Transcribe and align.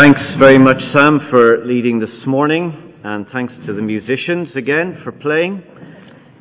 Thanks 0.00 0.22
very 0.38 0.58
much, 0.58 0.80
Sam, 0.94 1.20
for 1.28 1.62
leading 1.66 2.00
this 2.00 2.24
morning, 2.26 2.94
and 3.04 3.26
thanks 3.34 3.52
to 3.66 3.74
the 3.74 3.82
musicians 3.82 4.48
again 4.56 4.98
for 5.04 5.12
playing. 5.12 5.62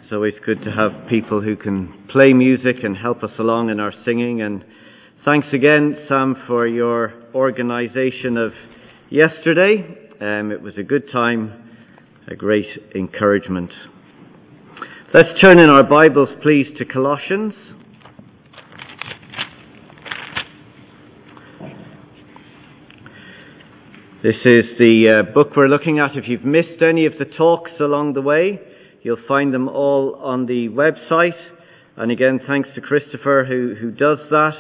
It's 0.02 0.14
always 0.14 0.36
good 0.46 0.62
to 0.62 0.72
have 0.72 1.10
people 1.10 1.42
who 1.42 1.58
can 1.58 2.08
play 2.08 2.32
music 2.32 2.78
and 2.86 2.96
help 2.96 3.22
us 3.22 3.32
along 3.38 3.70
in 3.70 3.82
our 3.82 3.92
singing. 4.06 4.42
And 4.42 4.64
thanks 5.26 5.48
again, 5.52 5.98
Sam, 6.08 6.38
for 6.48 6.68
your 6.68 7.14
organization 7.36 8.38
of 8.38 8.54
yesterday. 9.10 10.08
Um, 10.22 10.54
it 10.54 10.62
was 10.62 10.78
a 10.78 10.84
good 10.84 11.12
time, 11.12 11.52
a 12.30 12.36
great 12.38 12.94
encouragement. 12.96 13.72
Let's 15.14 15.38
turn 15.42 15.60
in 15.60 15.70
our 15.70 15.84
Bibles, 15.84 16.30
please, 16.42 16.68
to 16.78 16.86
Colossians. 16.86 17.54
This 24.22 24.36
is 24.44 24.66
the 24.78 25.24
uh, 25.30 25.34
book 25.34 25.56
we're 25.56 25.70
looking 25.70 26.00
at. 26.00 26.18
If 26.18 26.28
you've 26.28 26.44
missed 26.44 26.82
any 26.82 27.06
of 27.06 27.14
the 27.18 27.24
talks 27.24 27.72
along 27.80 28.16
the 28.16 28.22
way, 28.22 28.60
you'll 29.02 29.16
find 29.26 29.54
them 29.54 29.70
all 29.70 30.16
on 30.16 30.46
the 30.46 30.68
website. 30.68 31.40
And 31.96 32.12
again, 32.12 32.42
thanks 32.46 32.68
to 32.76 32.82
Christopher 32.82 33.46
who, 33.48 33.76
who 33.80 33.92
does 33.92 34.18
that. 34.30 34.58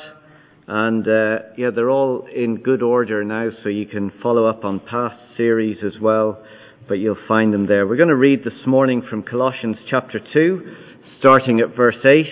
And 0.66 1.06
uh, 1.06 1.50
yeah, 1.58 1.72
they're 1.76 1.90
all 1.90 2.26
in 2.34 2.62
good 2.64 2.82
order 2.82 3.26
now, 3.26 3.50
so 3.62 3.68
you 3.68 3.86
can 3.86 4.14
follow 4.24 4.46
up 4.46 4.64
on 4.64 4.80
past 4.80 5.18
series 5.36 5.84
as 5.84 6.00
well. 6.00 6.42
But 6.88 7.00
you'll 7.00 7.18
find 7.28 7.54
them 7.54 7.68
there. 7.68 7.86
We're 7.86 7.98
going 7.98 8.08
to 8.08 8.16
read 8.16 8.46
this 8.46 8.66
morning 8.66 9.02
from 9.10 9.24
Colossians 9.24 9.76
chapter 9.90 10.22
2, 10.32 10.76
starting 11.20 11.60
at 11.60 11.76
verse 11.76 12.00
8 12.06 12.28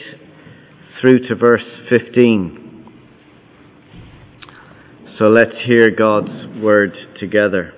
through 1.01 1.27
to 1.27 1.35
verse 1.35 1.65
15. 1.89 2.66
So 5.17 5.29
let's 5.29 5.65
hear 5.65 5.89
God's 5.89 6.45
word 6.61 6.95
together. 7.19 7.73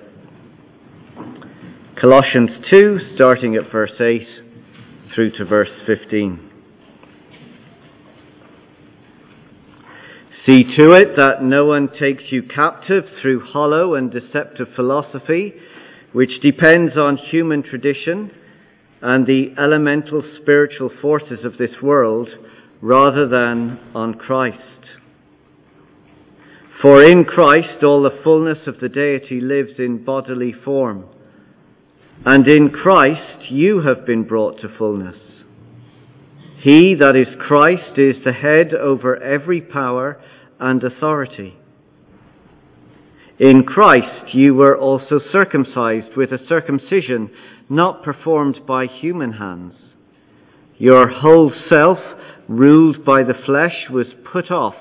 Colossians 1.98 2.50
2, 2.70 3.14
starting 3.14 3.56
at 3.56 3.72
verse 3.72 3.98
8 3.98 4.26
through 5.14 5.30
to 5.38 5.46
verse 5.46 5.70
15. 5.86 6.50
See 10.44 10.64
to 10.76 10.92
it 10.92 11.16
that 11.16 11.42
no 11.42 11.64
one 11.64 11.88
takes 11.98 12.24
you 12.30 12.42
captive 12.42 13.04
through 13.22 13.46
hollow 13.46 13.94
and 13.94 14.12
deceptive 14.12 14.68
philosophy, 14.76 15.54
which 16.12 16.42
depends 16.42 16.98
on 16.98 17.16
human 17.16 17.62
tradition 17.62 18.32
and 19.00 19.26
the 19.26 19.54
elemental 19.58 20.22
spiritual 20.42 20.90
forces 21.00 21.42
of 21.42 21.56
this 21.56 21.80
world 21.82 22.28
rather 22.82 23.26
than 23.26 23.80
on 23.94 24.12
Christ. 24.12 24.69
For 26.82 27.02
in 27.02 27.24
Christ 27.24 27.84
all 27.84 28.02
the 28.02 28.22
fullness 28.24 28.66
of 28.66 28.80
the 28.80 28.88
deity 28.88 29.40
lives 29.40 29.72
in 29.78 30.02
bodily 30.02 30.54
form. 30.64 31.04
And 32.24 32.48
in 32.48 32.70
Christ 32.70 33.50
you 33.50 33.82
have 33.86 34.06
been 34.06 34.24
brought 34.24 34.60
to 34.60 34.74
fullness. 34.78 35.16
He, 36.62 36.94
that 36.98 37.16
is 37.16 37.28
Christ, 37.38 37.98
is 37.98 38.16
the 38.24 38.32
head 38.32 38.74
over 38.74 39.22
every 39.22 39.60
power 39.60 40.22
and 40.58 40.82
authority. 40.82 41.58
In 43.38 43.62
Christ 43.62 44.34
you 44.34 44.54
were 44.54 44.76
also 44.76 45.20
circumcised 45.32 46.16
with 46.16 46.32
a 46.32 46.46
circumcision 46.48 47.30
not 47.68 48.02
performed 48.02 48.60
by 48.66 48.86
human 48.86 49.32
hands. 49.32 49.74
Your 50.78 51.08
whole 51.08 51.52
self, 51.70 51.98
ruled 52.48 53.04
by 53.04 53.22
the 53.22 53.38
flesh, 53.44 53.90
was 53.90 54.06
put 54.32 54.50
off 54.50 54.74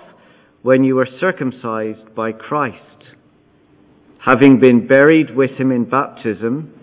when 0.62 0.84
you 0.84 0.96
were 0.96 1.08
circumcised 1.20 2.14
by 2.16 2.31
Christ, 2.31 3.06
having 4.20 4.59
been 4.59 4.88
buried 4.88 5.36
with 5.36 5.52
him 5.52 5.72
in 5.72 5.86
baptism, 5.86 6.74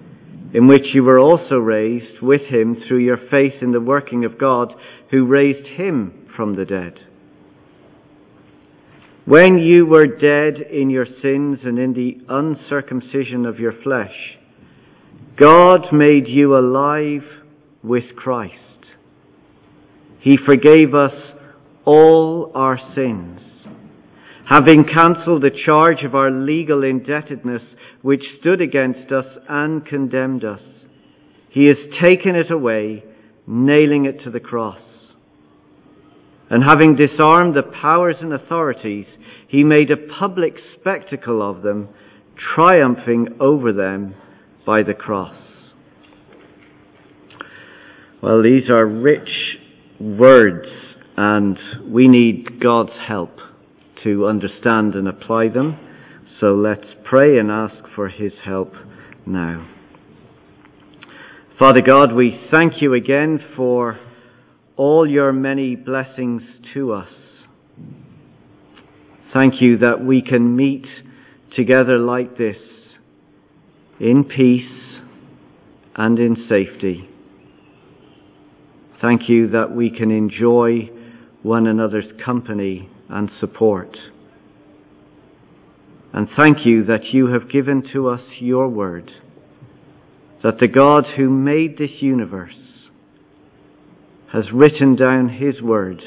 in 0.54 0.66
which 0.66 0.94
you 0.94 1.03
were 1.03 1.19
also 1.19 1.56
raised 1.56 2.22
with 2.22 2.42
him 2.42 2.76
through 2.86 2.98
your 2.98 3.19
faith 3.31 3.60
in 3.60 3.72
the 3.72 3.81
working 3.81 4.25
of 4.25 4.38
God 4.38 4.72
who 5.10 5.26
raised 5.26 5.66
him 5.66 6.28
from 6.34 6.56
the 6.56 6.65
dead. 6.65 7.00
When 9.26 9.59
you 9.59 9.86
were 9.86 10.06
dead 10.06 10.60
in 10.60 10.88
your 10.88 11.04
sins 11.04 11.59
and 11.65 11.78
in 11.78 11.92
the 11.92 12.19
uncircumcision 12.28 13.44
of 13.44 13.59
your 13.59 13.75
flesh, 13.82 14.38
God 15.36 15.92
made 15.92 16.28
you 16.28 16.56
alive 16.56 17.25
with 17.82 18.16
Christ. 18.16 18.54
He 20.20 20.38
forgave 20.38 20.94
us 20.94 21.12
all 21.84 22.53
our 22.54 22.78
sins 22.94 23.41
having 24.48 24.84
cancelled 24.84 25.42
the 25.42 25.50
charge 25.64 26.04
of 26.04 26.14
our 26.14 26.30
legal 26.30 26.84
indebtedness 26.84 27.62
which 28.02 28.22
stood 28.40 28.60
against 28.60 29.10
us 29.10 29.26
and 29.48 29.84
condemned 29.84 30.44
us. 30.44 30.60
He 31.50 31.66
has 31.66 31.76
taken 32.02 32.36
it 32.36 32.50
away, 32.50 33.02
nailing 33.46 34.04
it 34.04 34.22
to 34.22 34.30
the 34.30 34.40
cross. 34.40 34.80
And 36.48 36.62
having 36.62 36.94
disarmed 36.94 37.56
the 37.56 37.64
powers 37.64 38.16
and 38.20 38.32
authorities, 38.32 39.06
he 39.48 39.64
made 39.64 39.90
a 39.90 40.18
public 40.18 40.54
spectacle 40.78 41.42
of 41.42 41.62
them, 41.62 41.88
triumphing 42.54 43.28
over 43.40 43.72
them 43.72 44.14
by 44.64 44.84
the 44.84 44.94
cross. 44.94 45.34
Well, 48.22 48.42
these 48.44 48.70
are 48.70 48.86
rich 48.86 49.58
words, 49.98 50.68
and 51.16 51.58
we 51.84 52.06
need 52.06 52.60
God's 52.60 52.92
help 53.08 53.40
to 54.06 54.24
understand 54.24 54.94
and 54.94 55.08
apply 55.08 55.48
them. 55.48 55.76
So 56.38 56.54
let's 56.54 56.86
pray 57.02 57.38
and 57.38 57.50
ask 57.50 57.74
for 57.96 58.08
His 58.08 58.32
help 58.44 58.72
now. 59.26 59.68
Father 61.58 61.80
God, 61.84 62.12
we 62.12 62.40
thank 62.52 62.80
you 62.80 62.94
again 62.94 63.40
for 63.56 63.98
all 64.76 65.10
your 65.10 65.32
many 65.32 65.74
blessings 65.74 66.42
to 66.72 66.92
us. 66.92 67.08
Thank 69.34 69.60
you 69.60 69.78
that 69.78 70.04
we 70.04 70.22
can 70.22 70.54
meet 70.54 70.86
together 71.56 71.98
like 71.98 72.38
this 72.38 72.58
in 73.98 74.22
peace 74.22 75.00
and 75.96 76.16
in 76.20 76.46
safety. 76.48 77.08
Thank 79.00 79.28
you 79.28 79.48
that 79.48 79.74
we 79.74 79.90
can 79.90 80.12
enjoy 80.12 80.90
one 81.42 81.66
another's 81.66 82.12
company 82.24 82.88
and 83.08 83.30
support. 83.40 83.96
And 86.12 86.28
thank 86.38 86.64
you 86.64 86.84
that 86.84 87.12
you 87.12 87.28
have 87.28 87.50
given 87.50 87.82
to 87.92 88.08
us 88.08 88.22
your 88.38 88.68
word, 88.68 89.10
that 90.42 90.58
the 90.60 90.68
God 90.68 91.04
who 91.16 91.28
made 91.28 91.76
this 91.76 92.00
universe 92.00 92.54
has 94.32 94.52
written 94.52 94.96
down 94.96 95.28
his 95.28 95.60
word 95.60 96.02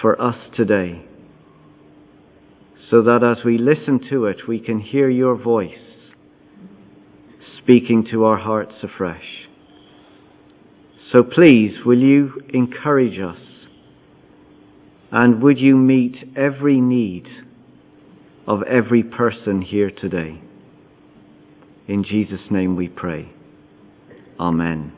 for 0.00 0.20
us 0.20 0.36
today, 0.54 1.04
so 2.90 3.02
that 3.02 3.24
as 3.24 3.44
we 3.44 3.56
listen 3.56 3.98
to 4.10 4.26
it, 4.26 4.46
we 4.46 4.60
can 4.60 4.78
hear 4.80 5.08
your 5.08 5.34
voice 5.34 5.78
speaking 7.58 8.06
to 8.10 8.24
our 8.24 8.36
hearts 8.36 8.74
afresh. 8.82 9.48
So 11.10 11.22
please, 11.22 11.78
will 11.84 11.98
you 11.98 12.42
encourage 12.52 13.18
us 13.18 13.38
and 15.14 15.40
would 15.44 15.60
you 15.60 15.76
meet 15.76 16.16
every 16.36 16.80
need 16.80 17.28
of 18.48 18.64
every 18.64 19.04
person 19.04 19.62
here 19.62 19.88
today? 19.88 20.40
In 21.86 22.02
Jesus' 22.02 22.40
name 22.50 22.74
we 22.74 22.88
pray. 22.88 23.32
Amen. 24.40 24.92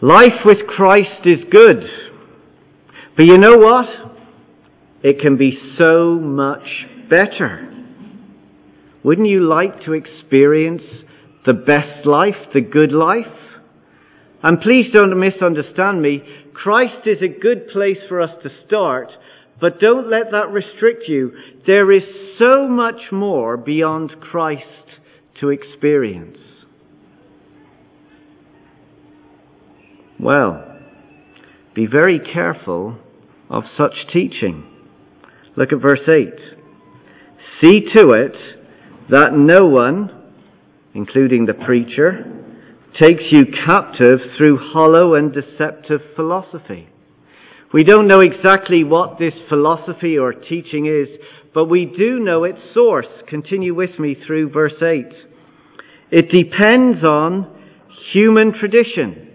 Life 0.00 0.44
with 0.44 0.68
Christ 0.68 1.26
is 1.26 1.40
good. 1.50 1.82
But 3.16 3.26
you 3.26 3.36
know 3.36 3.56
what? 3.56 3.86
It 5.02 5.18
can 5.18 5.36
be 5.36 5.58
so 5.76 6.14
much 6.14 6.86
better. 7.10 7.68
Wouldn't 9.02 9.26
you 9.26 9.48
like 9.48 9.82
to 9.86 9.94
experience 9.94 10.82
the 11.44 11.52
best 11.52 12.06
life, 12.06 12.36
the 12.54 12.60
good 12.60 12.92
life? 12.92 13.26
And 14.42 14.60
please 14.60 14.92
don't 14.92 15.18
misunderstand 15.18 16.00
me. 16.00 16.22
Christ 16.54 17.06
is 17.06 17.18
a 17.22 17.40
good 17.40 17.68
place 17.68 17.98
for 18.08 18.20
us 18.20 18.30
to 18.42 18.50
start, 18.66 19.10
but 19.60 19.80
don't 19.80 20.10
let 20.10 20.30
that 20.32 20.50
restrict 20.50 21.04
you. 21.08 21.32
There 21.66 21.90
is 21.92 22.04
so 22.38 22.68
much 22.68 23.10
more 23.10 23.56
beyond 23.56 24.20
Christ 24.20 24.64
to 25.40 25.50
experience. 25.50 26.38
Well, 30.20 30.64
be 31.74 31.86
very 31.86 32.18
careful 32.18 32.98
of 33.50 33.64
such 33.76 33.94
teaching. 34.12 34.66
Look 35.56 35.72
at 35.72 35.80
verse 35.80 36.08
8. 36.08 36.34
See 37.60 37.80
to 37.94 38.12
it 38.12 38.36
that 39.10 39.32
no 39.32 39.66
one, 39.66 40.10
including 40.94 41.46
the 41.46 41.54
preacher, 41.54 42.37
takes 43.00 43.24
you 43.30 43.44
captive 43.66 44.20
through 44.36 44.58
hollow 44.72 45.14
and 45.14 45.32
deceptive 45.32 46.00
philosophy. 46.16 46.88
We 47.72 47.84
don't 47.84 48.08
know 48.08 48.20
exactly 48.20 48.82
what 48.82 49.18
this 49.18 49.34
philosophy 49.48 50.16
or 50.16 50.32
teaching 50.32 50.86
is, 50.86 51.08
but 51.52 51.66
we 51.66 51.84
do 51.84 52.18
know 52.18 52.44
its 52.44 52.60
source. 52.72 53.06
Continue 53.28 53.74
with 53.74 53.98
me 53.98 54.16
through 54.26 54.50
verse 54.50 54.80
8. 54.80 55.06
It 56.10 56.30
depends 56.30 57.04
on 57.04 57.54
human 58.12 58.52
tradition. 58.58 59.28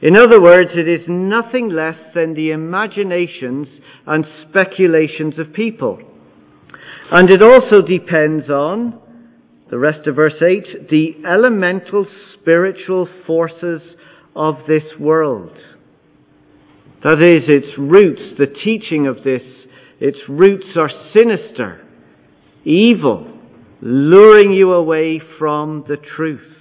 In 0.00 0.16
other 0.16 0.40
words, 0.40 0.70
it 0.74 0.88
is 0.88 1.06
nothing 1.06 1.68
less 1.68 1.98
than 2.14 2.34
the 2.34 2.50
imaginations 2.50 3.68
and 4.06 4.24
speculations 4.48 5.38
of 5.38 5.52
people. 5.52 6.00
And 7.10 7.30
it 7.30 7.42
also 7.42 7.82
depends 7.82 8.48
on, 8.48 8.98
the 9.72 9.78
rest 9.78 10.06
of 10.06 10.16
verse 10.16 10.34
8, 10.34 10.90
the 10.90 11.14
elemental 11.26 12.06
spiritual 12.34 13.08
forces 13.26 13.80
of 14.36 14.56
this 14.68 14.82
world. 15.00 15.56
That 17.02 17.24
is, 17.24 17.44
its 17.48 17.78
roots, 17.78 18.20
the 18.38 18.48
teaching 18.48 19.06
of 19.06 19.24
this, 19.24 19.40
its 19.98 20.18
roots 20.28 20.66
are 20.76 20.90
sinister, 21.16 21.80
evil, 22.66 23.32
luring 23.80 24.52
you 24.52 24.74
away 24.74 25.22
from 25.38 25.86
the 25.88 25.96
truth. 25.96 26.54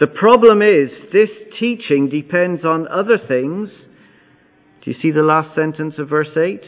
The 0.00 0.06
problem 0.06 0.62
is, 0.62 0.88
this 1.12 1.28
teaching 1.60 2.08
depends 2.08 2.64
on 2.64 2.88
other 2.88 3.18
things. 3.18 3.68
Do 4.82 4.90
you 4.90 4.96
see 5.02 5.10
the 5.10 5.20
last 5.20 5.54
sentence 5.54 5.96
of 5.98 6.08
verse 6.08 6.34
8? 6.34 6.62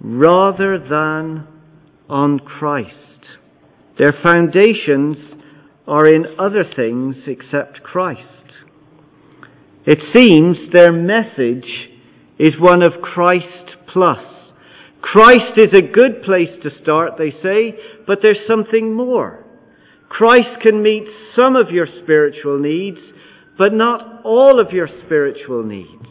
Rather 0.00 0.78
than 0.78 1.46
on 2.08 2.38
Christ. 2.38 3.13
Their 3.98 4.14
foundations 4.22 5.16
are 5.86 6.06
in 6.06 6.36
other 6.38 6.64
things 6.64 7.16
except 7.26 7.82
Christ. 7.82 8.20
It 9.86 9.98
seems 10.14 10.56
their 10.72 10.92
message 10.92 11.68
is 12.38 12.58
one 12.58 12.82
of 12.82 13.02
Christ 13.02 13.76
plus. 13.92 14.24
Christ 15.00 15.58
is 15.58 15.72
a 15.74 15.82
good 15.82 16.22
place 16.24 16.48
to 16.62 16.70
start, 16.82 17.12
they 17.18 17.30
say, 17.30 17.78
but 18.06 18.18
there's 18.22 18.46
something 18.48 18.94
more. 18.94 19.44
Christ 20.08 20.62
can 20.62 20.82
meet 20.82 21.04
some 21.36 21.54
of 21.54 21.70
your 21.70 21.86
spiritual 22.02 22.58
needs, 22.58 22.98
but 23.58 23.72
not 23.72 24.22
all 24.24 24.58
of 24.58 24.72
your 24.72 24.88
spiritual 25.04 25.62
needs. 25.62 26.06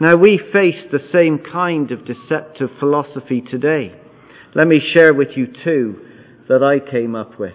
Now 0.00 0.14
we 0.16 0.40
face 0.52 0.86
the 0.90 1.06
same 1.12 1.40
kind 1.52 1.90
of 1.90 2.06
deceptive 2.06 2.70
philosophy 2.78 3.42
today. 3.42 4.00
Let 4.54 4.66
me 4.66 4.80
share 4.94 5.12
with 5.14 5.28
you 5.36 5.46
two 5.64 6.00
that 6.48 6.62
I 6.62 6.90
came 6.90 7.14
up 7.14 7.38
with. 7.38 7.54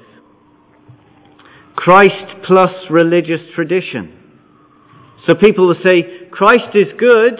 Christ 1.75 2.45
plus 2.45 2.71
religious 2.89 3.41
tradition. 3.55 4.19
So 5.27 5.35
people 5.35 5.67
will 5.67 5.81
say, 5.83 6.27
Christ 6.31 6.75
is 6.75 6.87
good, 6.97 7.39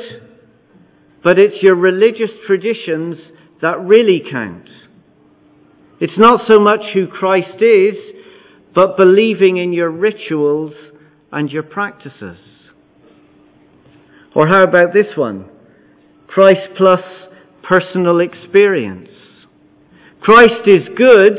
but 1.24 1.38
it's 1.38 1.62
your 1.62 1.76
religious 1.76 2.32
traditions 2.48 3.18
that 3.62 3.80
really 3.80 4.22
count. 4.30 4.70
It's 6.00 6.18
not 6.18 6.42
so 6.50 6.60
much 6.60 6.82
who 6.94 7.08
Christ 7.08 7.62
is, 7.62 7.96
but 8.76 8.98
believing 8.98 9.58
in 9.58 9.72
your 9.72 9.90
rituals 9.90 10.74
and 11.32 11.50
your 11.50 11.64
practices. 11.64 12.38
Or 14.36 14.48
how 14.48 14.64
about 14.64 14.94
this 14.94 15.16
one? 15.16 15.50
Christ 16.28 16.76
plus 16.76 17.02
personal 17.62 18.20
experience. 18.20 19.10
Christ 20.24 20.68
is 20.68 20.88
good, 20.96 21.38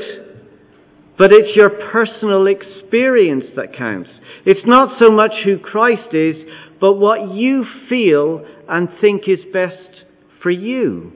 but 1.17 1.33
it's 1.33 1.57
your 1.57 1.71
personal 1.91 2.47
experience 2.47 3.45
that 3.57 3.75
counts. 3.77 4.11
It's 4.45 4.67
not 4.67 5.01
so 5.01 5.11
much 5.11 5.33
who 5.43 5.59
Christ 5.59 6.13
is, 6.13 6.37
but 6.81 6.95
what 6.95 7.35
you 7.35 7.65
feel 7.89 8.45
and 8.69 8.91
think 9.01 9.23
is 9.27 9.39
best 9.55 10.05
for 10.43 10.51
you. 10.51 11.13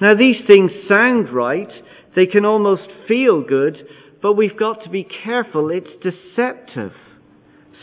Now 0.00 0.14
these 0.14 0.44
things 0.48 0.72
sound 0.92 1.32
right. 1.32 1.70
They 2.16 2.26
can 2.26 2.44
almost 2.44 2.88
feel 3.06 3.42
good, 3.42 3.76
but 4.20 4.32
we've 4.32 4.58
got 4.58 4.82
to 4.82 4.90
be 4.90 5.06
careful. 5.24 5.70
It's 5.70 5.86
deceptive. 6.02 6.92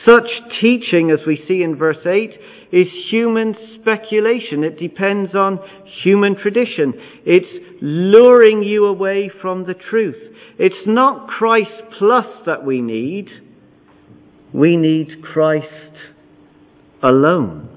Such 0.06 0.28
teaching, 0.60 1.10
as 1.10 1.26
we 1.26 1.42
see 1.48 1.64
in 1.64 1.78
verse 1.78 2.06
8, 2.06 2.32
is 2.72 2.88
human 3.10 3.56
speculation. 3.80 4.64
It 4.64 4.78
depends 4.78 5.36
on 5.36 5.60
human 6.04 6.36
tradition. 6.36 6.94
It's 7.26 7.82
luring 7.82 8.64
you 8.64 8.86
away 8.86 9.32
from 9.42 9.66
the 9.66 9.74
truth. 9.74 10.18
It's 10.58 10.88
not 10.88 11.28
Christ 11.28 11.72
plus 11.98 12.26
that 12.46 12.66
we 12.66 12.82
need. 12.82 13.30
We 14.54 14.76
need 14.76 15.24
Christ 15.24 15.94
alone. 17.02 17.70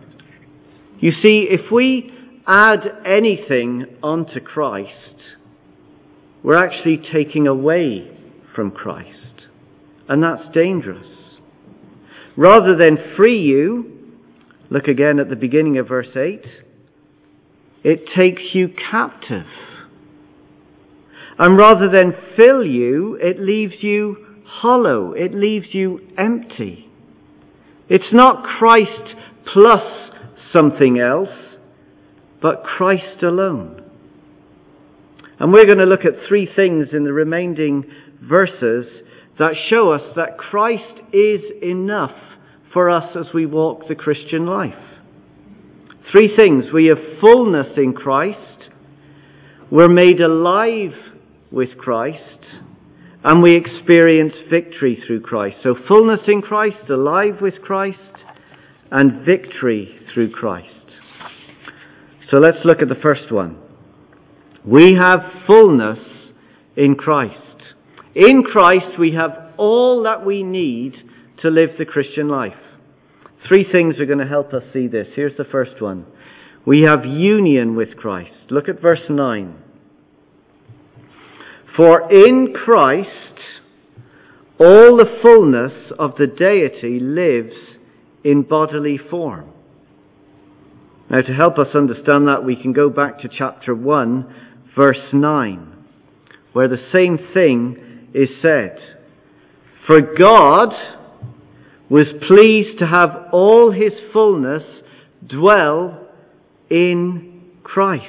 You 1.01 1.13
see, 1.13 1.47
if 1.51 1.71
we 1.71 2.13
add 2.47 2.81
anything 3.07 3.87
onto 4.03 4.41
Christ, 4.41 4.91
we're 6.43 6.57
actually 6.57 7.03
taking 7.13 7.47
away 7.47 8.11
from 8.55 8.71
Christ. 8.71 9.47
And 10.09 10.23
that's 10.23 10.53
dangerous. 10.53 11.07
Rather 12.37 12.77
than 12.77 13.15
free 13.17 13.41
you, 13.41 13.90
look 14.71 14.87
again 14.87 15.19
at 15.19 15.29
the 15.29 15.37
beginning 15.37 15.79
of 15.79 15.89
verse 15.89 16.17
8, 16.17 16.43
it 17.83 18.09
takes 18.17 18.43
you 18.55 18.69
captive. 18.91 19.47
And 21.39 21.57
rather 21.59 21.89
than 21.89 22.15
fill 22.37 22.65
you, 22.65 23.19
it 23.21 23.41
leaves 23.41 23.75
you 23.81 24.17
hollow. 24.47 25.13
It 25.13 25.35
leaves 25.35 25.69
you 25.73 26.01
empty. 26.19 26.91
It's 27.89 28.13
not 28.13 28.45
Christ 28.59 29.15
plus 29.53 29.83
something 30.53 30.99
else 30.99 31.29
but 32.43 32.63
Christ 32.65 33.23
alone. 33.23 33.83
And 35.39 35.53
we're 35.53 35.65
going 35.65 35.79
to 35.79 35.85
look 35.85 36.05
at 36.05 36.29
three 36.29 36.49
things 36.55 36.89
in 36.93 37.05
the 37.05 37.13
remaining 37.13 37.85
verses 38.23 38.87
that 39.39 39.55
show 39.71 39.93
us 39.93 40.03
that 40.17 40.37
Christ 40.37 41.01
is 41.13 41.41
enough 41.63 42.15
for 42.73 42.91
us 42.91 43.17
as 43.17 43.33
we 43.35 43.47
walk 43.47 43.89
the 43.89 43.95
Christian 43.95 44.47
life. 44.47 44.75
Three 46.13 46.35
things. 46.37 46.67
We 46.73 46.87
have 46.87 47.21
fullness 47.21 47.77
in 47.77 47.93
Christ. 47.93 48.39
We're 49.71 49.89
made 49.89 50.21
alive 50.21 50.93
with 51.51 51.79
Christ. 51.79 52.21
And 53.23 53.43
we 53.43 53.55
experience 53.55 54.35
victory 54.51 55.03
through 55.07 55.21
Christ. 55.21 55.59
So 55.63 55.75
fullness 55.87 56.21
in 56.27 56.41
Christ, 56.41 56.89
alive 56.89 57.41
with 57.41 57.61
Christ, 57.63 57.99
and 58.91 59.25
victory 59.25 60.01
through 60.13 60.31
Christ. 60.31 60.67
So 62.31 62.39
let's 62.39 62.65
look 62.65 62.81
at 62.81 62.89
the 62.89 63.01
first 63.03 63.31
one. 63.31 63.59
We 64.65 64.95
have 64.95 65.21
fullness 65.47 65.99
in 66.77 66.95
Christ. 66.95 67.37
In 68.15 68.43
Christ 68.43 68.99
we 68.99 69.15
have 69.15 69.53
all 69.57 70.03
that 70.05 70.25
we 70.25 70.43
need 70.43 70.95
to 71.43 71.49
live 71.49 71.71
the 71.79 71.85
Christian 71.85 72.29
life. 72.29 72.55
Three 73.49 73.67
things 73.71 73.99
are 73.99 74.07
going 74.07 74.19
to 74.19 74.27
help 74.27 74.53
us 74.53 74.63
see 74.73 74.87
this. 74.87 75.07
Here's 75.15 75.37
the 75.37 75.45
first 75.45 75.81
one. 75.81 76.07
We 76.67 76.83
have 76.85 77.05
union 77.07 77.75
with 77.75 77.97
Christ. 77.97 78.51
Look 78.51 78.69
at 78.69 78.83
verse 78.83 79.09
9. 79.09 79.57
For 81.77 82.13
in 82.13 82.53
Christ 82.53 83.09
all 84.59 84.97
the 84.99 85.19
fullness 85.23 85.73
of 85.99 86.17
the 86.17 86.27
deity 86.27 87.01
lives 87.01 87.55
in 88.23 88.43
bodily 88.43 88.99
form. 88.99 89.51
Now, 91.09 91.23
to 91.23 91.33
help 91.33 91.59
us 91.59 91.75
understand 91.75 92.29
that, 92.29 92.45
we 92.45 92.55
can 92.55 92.73
go 92.73 92.91
back 92.91 93.21
to 93.21 93.29
chapter 93.29 93.75
1, 93.75 94.35
verse 94.79 95.13
9, 95.13 95.73
where 96.53 96.69
the 96.69 96.87
same 96.93 97.19
thing 97.35 98.11
is 98.15 98.29
said. 98.43 98.79
For 99.87 100.01
God 100.01 100.73
was 101.91 102.07
pleased 102.29 102.79
to 102.79 102.87
have 102.87 103.29
all 103.33 103.73
his 103.73 103.93
fullness 104.13 104.63
dwell 105.27 106.07
in 106.71 107.43
Christ. 107.65 108.07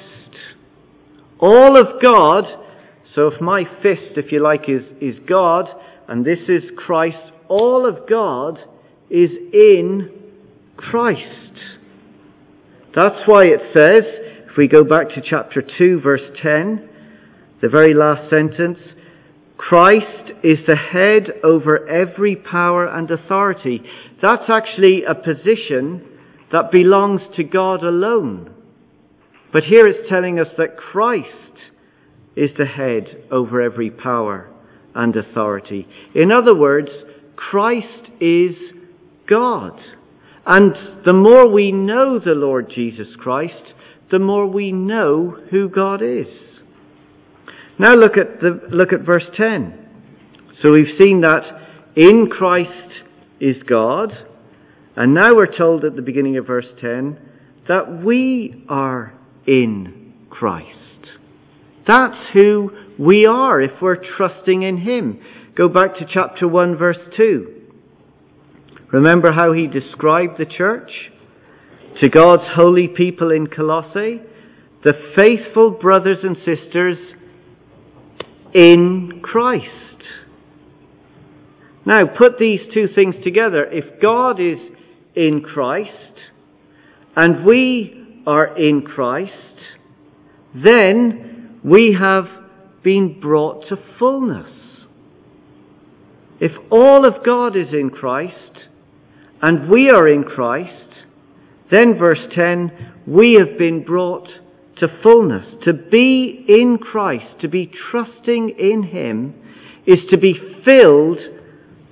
All 1.39 1.77
of 1.77 2.01
God, 2.01 2.43
so 3.15 3.27
if 3.27 3.41
my 3.41 3.63
fist, 3.81 4.17
if 4.17 4.31
you 4.31 4.41
like, 4.41 4.69
is, 4.69 4.83
is 5.01 5.15
God, 5.27 5.65
and 6.07 6.23
this 6.23 6.39
is 6.47 6.63
Christ, 6.77 7.17
all 7.47 7.87
of 7.89 8.07
God 8.07 8.59
is 9.09 9.31
in 9.51 10.11
Christ. 10.77 11.51
That's 12.95 13.21
why 13.25 13.43
it 13.45 13.61
says, 13.75 14.03
if 14.49 14.57
we 14.57 14.67
go 14.67 14.83
back 14.83 15.09
to 15.09 15.21
chapter 15.27 15.63
2, 15.77 16.01
verse 16.01 16.21
10, 16.43 16.87
the 17.61 17.69
very 17.69 17.93
last 17.93 18.29
sentence, 18.29 18.77
Christ 19.67 20.31
is 20.43 20.57
the 20.67 20.75
head 20.75 21.27
over 21.43 21.87
every 21.87 22.35
power 22.35 22.87
and 22.87 23.09
authority. 23.11 23.81
That's 24.21 24.49
actually 24.49 25.03
a 25.07 25.13
position 25.13 26.03
that 26.51 26.71
belongs 26.71 27.21
to 27.35 27.43
God 27.43 27.83
alone. 27.83 28.53
But 29.53 29.63
here 29.63 29.85
it's 29.85 30.09
telling 30.09 30.39
us 30.39 30.47
that 30.57 30.77
Christ 30.77 31.27
is 32.35 32.49
the 32.57 32.65
head 32.65 33.23
over 33.29 33.61
every 33.61 33.91
power 33.91 34.49
and 34.95 35.15
authority. 35.15 35.87
In 36.15 36.31
other 36.31 36.55
words, 36.55 36.89
Christ 37.35 38.09
is 38.19 38.55
God. 39.29 39.79
And 40.45 40.73
the 41.05 41.13
more 41.13 41.47
we 41.47 41.71
know 41.71 42.17
the 42.17 42.31
Lord 42.31 42.71
Jesus 42.73 43.09
Christ, 43.17 43.73
the 44.09 44.19
more 44.19 44.47
we 44.47 44.71
know 44.71 45.37
who 45.51 45.69
God 45.69 46.01
is. 46.01 46.27
Now 47.81 47.95
look 47.95 48.15
at 48.15 48.39
the, 48.41 48.61
look 48.69 48.93
at 48.93 49.03
verse 49.03 49.23
10. 49.35 49.73
So 50.61 50.71
we've 50.71 50.99
seen 51.01 51.21
that 51.21 51.41
in 51.95 52.27
Christ 52.27 52.91
is 53.39 53.55
God, 53.67 54.13
and 54.95 55.15
now 55.15 55.33
we're 55.33 55.57
told 55.57 55.83
at 55.83 55.95
the 55.95 56.03
beginning 56.03 56.37
of 56.37 56.45
verse 56.45 56.67
10 56.79 57.17
that 57.67 58.03
we 58.05 58.63
are 58.69 59.15
in 59.47 60.13
Christ. 60.29 60.67
That's 61.87 62.17
who 62.33 62.69
we 62.99 63.25
are 63.25 63.59
if 63.59 63.81
we're 63.81 63.97
trusting 64.15 64.61
in 64.61 64.77
Him. 64.77 65.19
Go 65.57 65.67
back 65.67 65.95
to 65.95 66.05
chapter 66.07 66.47
1 66.47 66.77
verse 66.77 66.99
2. 67.17 67.61
Remember 68.93 69.31
how 69.31 69.53
he 69.53 69.65
described 69.65 70.37
the 70.37 70.45
church? 70.45 70.91
To 71.99 72.09
God's 72.09 72.43
holy 72.55 72.89
people 72.89 73.31
in 73.31 73.47
Colossae, 73.47 74.21
the 74.83 74.93
faithful 75.17 75.71
brothers 75.71 76.19
and 76.21 76.37
sisters 76.45 76.99
in 78.53 79.21
Christ. 79.23 79.67
Now, 81.85 82.05
put 82.05 82.37
these 82.37 82.61
two 82.73 82.87
things 82.93 83.15
together. 83.23 83.65
If 83.65 84.01
God 84.01 84.39
is 84.39 84.59
in 85.15 85.41
Christ 85.41 85.91
and 87.15 87.45
we 87.45 88.21
are 88.27 88.57
in 88.57 88.83
Christ, 88.83 89.33
then 90.53 91.59
we 91.63 91.97
have 91.99 92.25
been 92.83 93.19
brought 93.19 93.67
to 93.69 93.77
fullness. 93.97 94.49
If 96.39 96.51
all 96.71 97.07
of 97.07 97.23
God 97.25 97.55
is 97.55 97.73
in 97.73 97.89
Christ 97.89 98.35
and 99.41 99.69
we 99.69 99.89
are 99.89 100.07
in 100.07 100.23
Christ, 100.23 100.89
then 101.71 101.97
verse 101.97 102.19
10, 102.35 102.93
we 103.07 103.37
have 103.39 103.57
been 103.57 103.83
brought 103.83 104.27
to 104.81 104.87
fullness. 105.01 105.47
To 105.63 105.73
be 105.73 106.45
in 106.47 106.77
Christ, 106.77 107.39
to 107.41 107.47
be 107.47 107.71
trusting 107.91 108.55
in 108.59 108.83
Him, 108.83 109.33
is 109.87 109.99
to 110.09 110.17
be 110.17 110.33
filled 110.65 111.19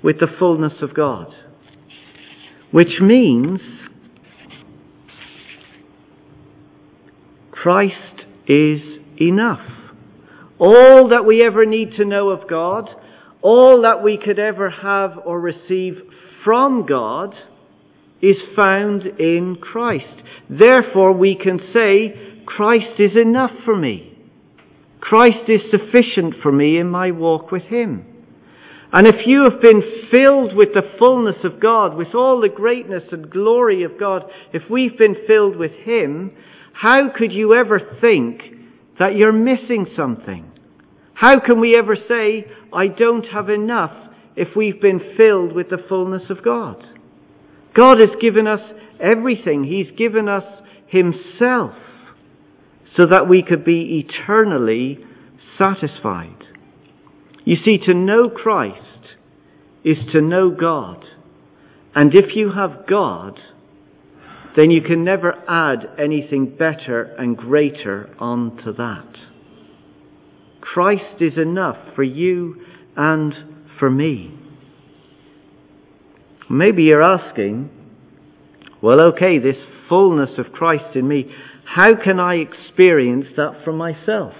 with 0.03 0.19
the 0.19 0.27
fullness 0.37 0.73
of 0.81 0.93
God. 0.93 1.33
Which 2.71 2.99
means 3.01 3.61
Christ 7.51 8.25
is 8.47 8.81
enough. 9.19 9.65
All 10.59 11.09
that 11.09 11.25
we 11.25 11.43
ever 11.45 11.65
need 11.65 11.93
to 11.93 12.05
know 12.05 12.29
of 12.29 12.49
God, 12.49 12.89
all 13.41 13.83
that 13.83 14.03
we 14.03 14.17
could 14.17 14.39
ever 14.39 14.69
have 14.69 15.11
or 15.25 15.39
receive 15.39 15.95
from 16.43 16.85
God, 16.85 17.35
is 18.21 18.37
found 18.55 19.05
in 19.05 19.57
Christ. 19.61 20.23
Therefore, 20.49 21.13
we 21.13 21.35
can 21.35 21.59
say, 21.73 22.38
Christ 22.49 22.99
is 22.99 23.15
enough 23.15 23.51
for 23.63 23.75
me. 23.75 24.17
Christ 24.99 25.47
is 25.47 25.61
sufficient 25.69 26.33
for 26.41 26.51
me 26.51 26.79
in 26.79 26.89
my 26.89 27.11
walk 27.11 27.51
with 27.51 27.63
Him. 27.63 28.05
And 28.91 29.05
if 29.05 29.27
you 29.27 29.43
have 29.47 29.61
been 29.61 29.83
filled 30.11 30.55
with 30.55 30.69
the 30.73 30.97
fullness 30.97 31.37
of 31.43 31.61
God, 31.61 31.95
with 31.95 32.15
all 32.15 32.41
the 32.41 32.49
greatness 32.49 33.03
and 33.11 33.29
glory 33.29 33.83
of 33.83 33.99
God, 33.99 34.23
if 34.51 34.63
we've 34.69 34.97
been 34.97 35.15
filled 35.27 35.57
with 35.57 35.71
Him, 35.83 36.31
how 36.73 37.09
could 37.15 37.31
you 37.31 37.53
ever 37.53 37.79
think 38.01 38.41
that 38.99 39.15
you're 39.15 39.31
missing 39.31 39.85
something? 39.95 40.51
How 41.13 41.39
can 41.39 41.59
we 41.59 41.75
ever 41.77 41.95
say, 41.95 42.47
I 42.73 42.87
don't 42.87 43.27
have 43.27 43.49
enough 43.49 43.95
if 44.35 44.55
we've 44.55 44.81
been 44.81 45.15
filled 45.15 45.53
with 45.53 45.69
the 45.69 45.85
fullness 45.87 46.23
of 46.31 46.43
God? 46.43 46.83
God 47.75 47.99
has 47.99 48.09
given 48.19 48.47
us 48.47 48.61
everything. 48.99 49.65
He's 49.65 49.95
given 49.95 50.27
us 50.27 50.45
Himself 50.87 51.75
so 52.97 53.05
that 53.09 53.27
we 53.27 53.43
could 53.43 53.63
be 53.63 54.05
eternally 54.05 54.99
satisfied. 55.57 56.45
You 57.45 57.57
see, 57.63 57.77
to 57.85 57.93
know 57.93 58.29
Christ 58.29 58.79
is 59.83 59.97
to 60.11 60.21
know 60.21 60.49
God. 60.51 61.05
And 61.95 62.13
if 62.13 62.35
you 62.35 62.51
have 62.51 62.85
God, 62.87 63.39
then 64.55 64.71
you 64.71 64.81
can 64.81 65.03
never 65.03 65.33
add 65.47 65.87
anything 65.97 66.55
better 66.57 67.03
and 67.17 67.37
greater 67.37 68.13
onto 68.19 68.73
that. 68.73 69.17
Christ 70.61 71.21
is 71.21 71.37
enough 71.37 71.77
for 71.95 72.03
you 72.03 72.63
and 72.95 73.33
for 73.79 73.89
me. 73.89 74.37
Maybe 76.49 76.83
you're 76.83 77.03
asking, 77.03 77.69
well, 78.81 79.01
okay, 79.13 79.39
this 79.39 79.57
fullness 79.87 80.31
of 80.37 80.51
Christ 80.51 80.95
in 80.95 81.07
me, 81.07 81.31
how 81.75 81.95
can 81.95 82.19
I 82.19 82.35
experience 82.35 83.27
that 83.37 83.61
for 83.63 83.71
myself? 83.71 84.33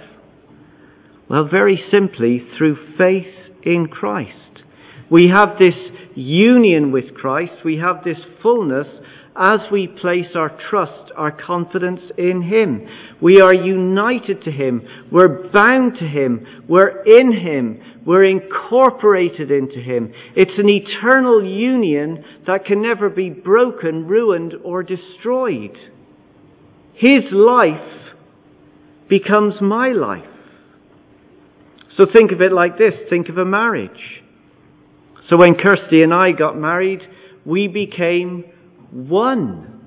Well, 1.28 1.46
very 1.48 1.80
simply, 1.88 2.44
through 2.58 2.96
faith 2.98 3.32
in 3.62 3.86
Christ. 3.86 4.64
We 5.08 5.28
have 5.32 5.50
this 5.56 5.76
union 6.16 6.90
with 6.90 7.14
Christ, 7.14 7.52
we 7.64 7.76
have 7.76 8.02
this 8.02 8.18
fullness 8.42 8.88
as 9.36 9.60
we 9.70 9.86
place 9.86 10.34
our 10.34 10.50
trust, 10.68 11.12
our 11.16 11.30
confidence 11.30 12.00
in 12.18 12.42
Him. 12.42 12.88
We 13.20 13.40
are 13.40 13.54
united 13.54 14.42
to 14.42 14.50
Him. 14.50 14.82
We're 15.12 15.48
bound 15.52 15.98
to 15.98 16.08
Him. 16.08 16.64
We're 16.68 17.04
in 17.04 17.32
Him. 17.32 17.80
We're 18.04 18.24
incorporated 18.24 19.52
into 19.52 19.78
Him. 19.78 20.12
It's 20.34 20.58
an 20.58 20.68
eternal 20.68 21.44
union 21.44 22.24
that 22.48 22.64
can 22.64 22.82
never 22.82 23.08
be 23.08 23.30
broken, 23.30 24.08
ruined, 24.08 24.54
or 24.64 24.82
destroyed. 24.82 25.78
His 27.00 27.32
life 27.32 27.80
becomes 29.08 29.54
my 29.62 29.88
life. 29.88 30.24
So 31.96 32.04
think 32.12 32.30
of 32.30 32.42
it 32.42 32.52
like 32.52 32.76
this. 32.76 32.92
Think 33.08 33.30
of 33.30 33.38
a 33.38 33.44
marriage. 33.46 34.22
So 35.30 35.38
when 35.38 35.54
Kirsty 35.54 36.02
and 36.02 36.12
I 36.12 36.32
got 36.32 36.58
married, 36.58 37.00
we 37.46 37.68
became 37.68 38.44
one. 38.90 39.80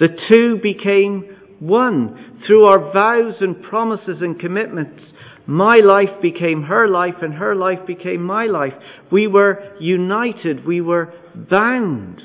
The 0.00 0.08
two 0.28 0.58
became 0.60 1.36
one. 1.60 2.40
Through 2.44 2.64
our 2.64 2.92
vows 2.92 3.34
and 3.40 3.62
promises 3.62 4.16
and 4.20 4.40
commitments, 4.40 5.02
my 5.46 5.78
life 5.84 6.20
became 6.20 6.64
her 6.64 6.88
life 6.88 7.22
and 7.22 7.34
her 7.34 7.54
life 7.54 7.86
became 7.86 8.24
my 8.24 8.46
life. 8.46 8.74
We 9.12 9.28
were 9.28 9.76
united. 9.78 10.66
We 10.66 10.80
were 10.80 11.14
bound. 11.48 12.20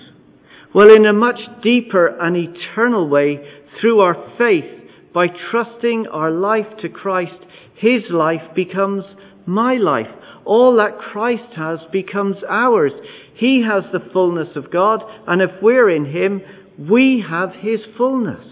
Well, 0.76 0.94
in 0.94 1.06
a 1.06 1.14
much 1.14 1.40
deeper 1.64 2.06
and 2.06 2.36
eternal 2.36 3.08
way, 3.08 3.40
through 3.80 4.02
our 4.02 4.34
faith, 4.38 4.66
by 5.14 5.28
trusting 5.30 6.08
our 6.08 6.30
life 6.30 6.68
to 6.82 6.90
Christ, 6.90 7.46
His 7.78 8.04
life 8.10 8.54
becomes 8.54 9.06
my 9.46 9.76
life. 9.76 10.10
All 10.44 10.76
that 10.76 11.00
Christ 11.00 11.54
has 11.56 11.80
becomes 11.94 12.36
ours. 12.50 12.92
He 13.36 13.64
has 13.64 13.86
the 13.94 14.06
fullness 14.12 14.58
of 14.58 14.70
God, 14.70 15.02
and 15.26 15.42
if 15.42 15.52
we're 15.62 15.90
in 15.90 16.08
Him, 16.08 16.42
we 16.78 17.24
have 17.26 17.54
His 17.54 17.80
fullness. 17.96 18.46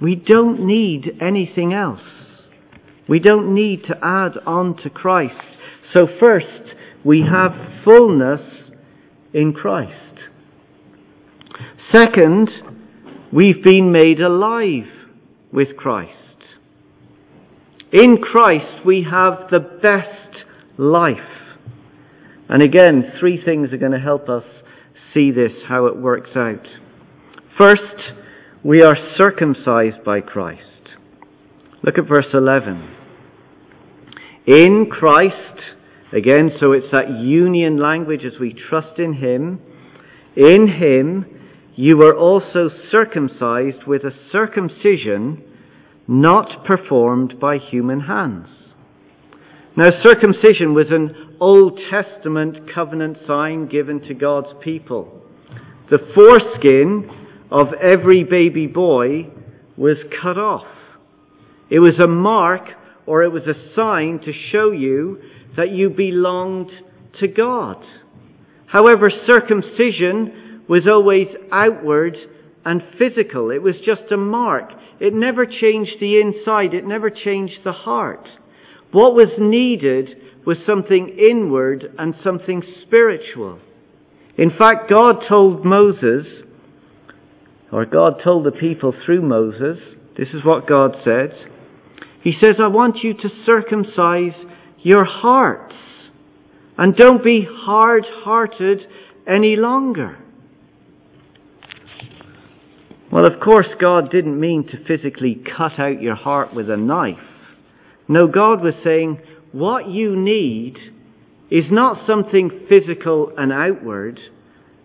We 0.00 0.14
don't 0.14 0.64
need 0.64 1.18
anything 1.20 1.72
else. 1.72 2.00
We 3.08 3.18
don't 3.18 3.52
need 3.52 3.82
to 3.86 3.98
add 4.00 4.38
on 4.46 4.76
to 4.84 4.90
Christ. 4.90 5.34
So 5.92 6.06
first, 6.20 6.76
we 7.04 7.22
have 7.22 7.50
fullness 7.84 8.42
in 9.32 9.52
Christ. 9.52 9.92
Second, 11.92 12.50
we've 13.32 13.62
been 13.62 13.92
made 13.92 14.20
alive 14.20 14.88
with 15.52 15.76
Christ. 15.76 16.12
In 17.92 18.18
Christ, 18.18 18.84
we 18.84 19.06
have 19.10 19.48
the 19.50 19.60
best 19.82 20.44
life. 20.76 21.16
And 22.48 22.62
again, 22.62 23.12
three 23.18 23.42
things 23.42 23.72
are 23.72 23.78
going 23.78 23.92
to 23.92 23.98
help 23.98 24.28
us 24.28 24.44
see 25.14 25.30
this, 25.30 25.52
how 25.66 25.86
it 25.86 25.96
works 25.96 26.30
out. 26.36 26.66
First, 27.56 28.14
we 28.62 28.82
are 28.82 28.96
circumcised 29.16 30.04
by 30.04 30.20
Christ. 30.20 30.62
Look 31.82 31.96
at 31.98 32.08
verse 32.08 32.26
11. 32.34 32.96
In 34.46 34.86
Christ, 34.90 35.60
again, 36.12 36.50
so 36.60 36.72
it's 36.72 36.90
that 36.92 37.20
union 37.20 37.78
language 37.78 38.24
as 38.24 38.38
we 38.40 38.52
trust 38.52 38.98
in 38.98 39.14
Him. 39.14 39.60
In 40.36 40.68
Him, 40.68 41.26
you 41.74 41.96
were 41.96 42.16
also 42.16 42.70
circumcised 42.90 43.84
with 43.86 44.02
a 44.02 44.12
circumcision 44.32 45.44
not 46.06 46.64
performed 46.64 47.38
by 47.38 47.58
human 47.58 48.00
hands. 48.00 48.48
Now, 49.76 49.90
circumcision 50.02 50.74
was 50.74 50.86
an 50.90 51.36
Old 51.40 51.78
Testament 51.90 52.72
covenant 52.74 53.18
sign 53.26 53.68
given 53.68 54.00
to 54.08 54.14
God's 54.14 54.48
people. 54.62 55.22
The 55.90 55.98
foreskin 56.14 57.08
of 57.50 57.68
every 57.80 58.24
baby 58.24 58.66
boy 58.66 59.30
was 59.76 59.98
cut 60.20 60.36
off. 60.36 60.66
It 61.70 61.78
was 61.78 61.98
a 62.02 62.08
mark 62.08 62.68
or 63.06 63.22
it 63.22 63.32
was 63.32 63.44
a 63.44 63.74
sign 63.76 64.20
to 64.24 64.32
show 64.50 64.70
you 64.70 65.20
that 65.58 65.70
you 65.70 65.90
belonged 65.90 66.70
to 67.20 67.28
God. 67.28 67.84
However, 68.66 69.08
circumcision 69.26 70.62
was 70.68 70.86
always 70.86 71.26
outward 71.50 72.16
and 72.64 72.82
physical. 72.98 73.50
It 73.50 73.60
was 73.60 73.74
just 73.84 74.12
a 74.12 74.16
mark. 74.16 74.70
It 75.00 75.12
never 75.12 75.46
changed 75.46 75.96
the 76.00 76.20
inside. 76.20 76.74
It 76.74 76.86
never 76.86 77.10
changed 77.10 77.58
the 77.64 77.72
heart. 77.72 78.26
What 78.92 79.14
was 79.14 79.32
needed 79.38 80.16
was 80.46 80.58
something 80.64 81.18
inward 81.28 81.92
and 81.98 82.14
something 82.22 82.62
spiritual. 82.82 83.58
In 84.36 84.50
fact, 84.56 84.88
God 84.88 85.24
told 85.28 85.64
Moses, 85.64 86.26
or 87.72 87.84
God 87.84 88.20
told 88.22 88.46
the 88.46 88.52
people 88.52 88.94
through 89.04 89.22
Moses, 89.22 89.78
this 90.16 90.28
is 90.28 90.44
what 90.44 90.68
God 90.68 90.96
said. 91.04 91.32
He 92.22 92.32
says, 92.40 92.56
I 92.62 92.68
want 92.68 92.98
you 93.02 93.14
to 93.14 93.28
circumcise 93.44 94.34
your 94.82 95.04
hearts 95.04 95.74
and 96.76 96.94
don't 96.94 97.24
be 97.24 97.46
hard 97.50 98.06
hearted 98.24 98.86
any 99.26 99.56
longer. 99.56 100.16
Well, 103.10 103.26
of 103.26 103.40
course, 103.40 103.68
God 103.80 104.10
didn't 104.10 104.38
mean 104.38 104.66
to 104.68 104.84
physically 104.84 105.34
cut 105.56 105.78
out 105.78 106.00
your 106.00 106.14
heart 106.14 106.54
with 106.54 106.70
a 106.70 106.76
knife. 106.76 107.16
No, 108.06 108.26
God 108.26 108.62
was 108.62 108.74
saying, 108.84 109.20
what 109.52 109.88
you 109.88 110.14
need 110.14 110.76
is 111.50 111.64
not 111.70 112.06
something 112.06 112.66
physical 112.68 113.32
and 113.36 113.52
outward, 113.52 114.20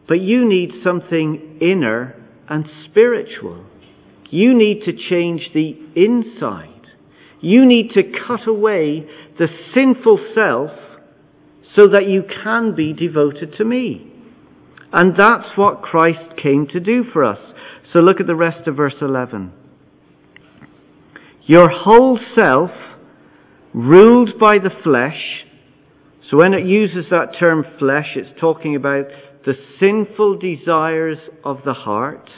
but 0.08 0.22
you 0.22 0.48
need 0.48 0.72
something 0.84 1.58
inner 1.62 2.16
and 2.50 2.66
spiritual. 2.86 3.66
You 4.30 4.54
need 4.54 4.84
to 4.86 4.94
change 4.94 5.50
the 5.54 5.78
inside. 5.96 6.70
You 7.42 7.66
need 7.66 7.92
to 7.92 8.04
cut 8.26 8.48
away 8.48 9.08
the 9.38 9.48
sinful 9.74 10.20
self 10.36 10.72
so 11.76 11.88
that 11.88 12.08
you 12.08 12.24
can 12.44 12.76
be 12.76 12.94
devoted 12.94 13.54
to 13.58 13.66
me. 13.66 14.12
And 14.92 15.16
that's 15.18 15.58
what 15.58 15.82
Christ 15.82 16.38
came 16.42 16.68
to 16.68 16.80
do 16.80 17.04
for 17.12 17.24
us. 17.24 17.40
So 17.92 18.00
look 18.00 18.20
at 18.20 18.28
the 18.28 18.36
rest 18.36 18.68
of 18.68 18.76
verse 18.76 18.96
11. 19.02 19.52
Your 21.46 21.70
whole 21.70 22.20
self, 22.36 22.72
ruled 23.74 24.40
by 24.40 24.54
the 24.54 24.70
flesh, 24.84 25.46
so 26.30 26.38
when 26.38 26.54
it 26.54 26.66
uses 26.66 27.06
that 27.10 27.38
term 27.38 27.66
flesh, 27.80 28.16
it's 28.16 28.40
talking 28.40 28.76
about 28.76 29.06
the 29.46 29.56
sinful 29.80 30.38
desires 30.38 31.18
of 31.44 31.60
the 31.66 31.74
heart. 31.74 32.30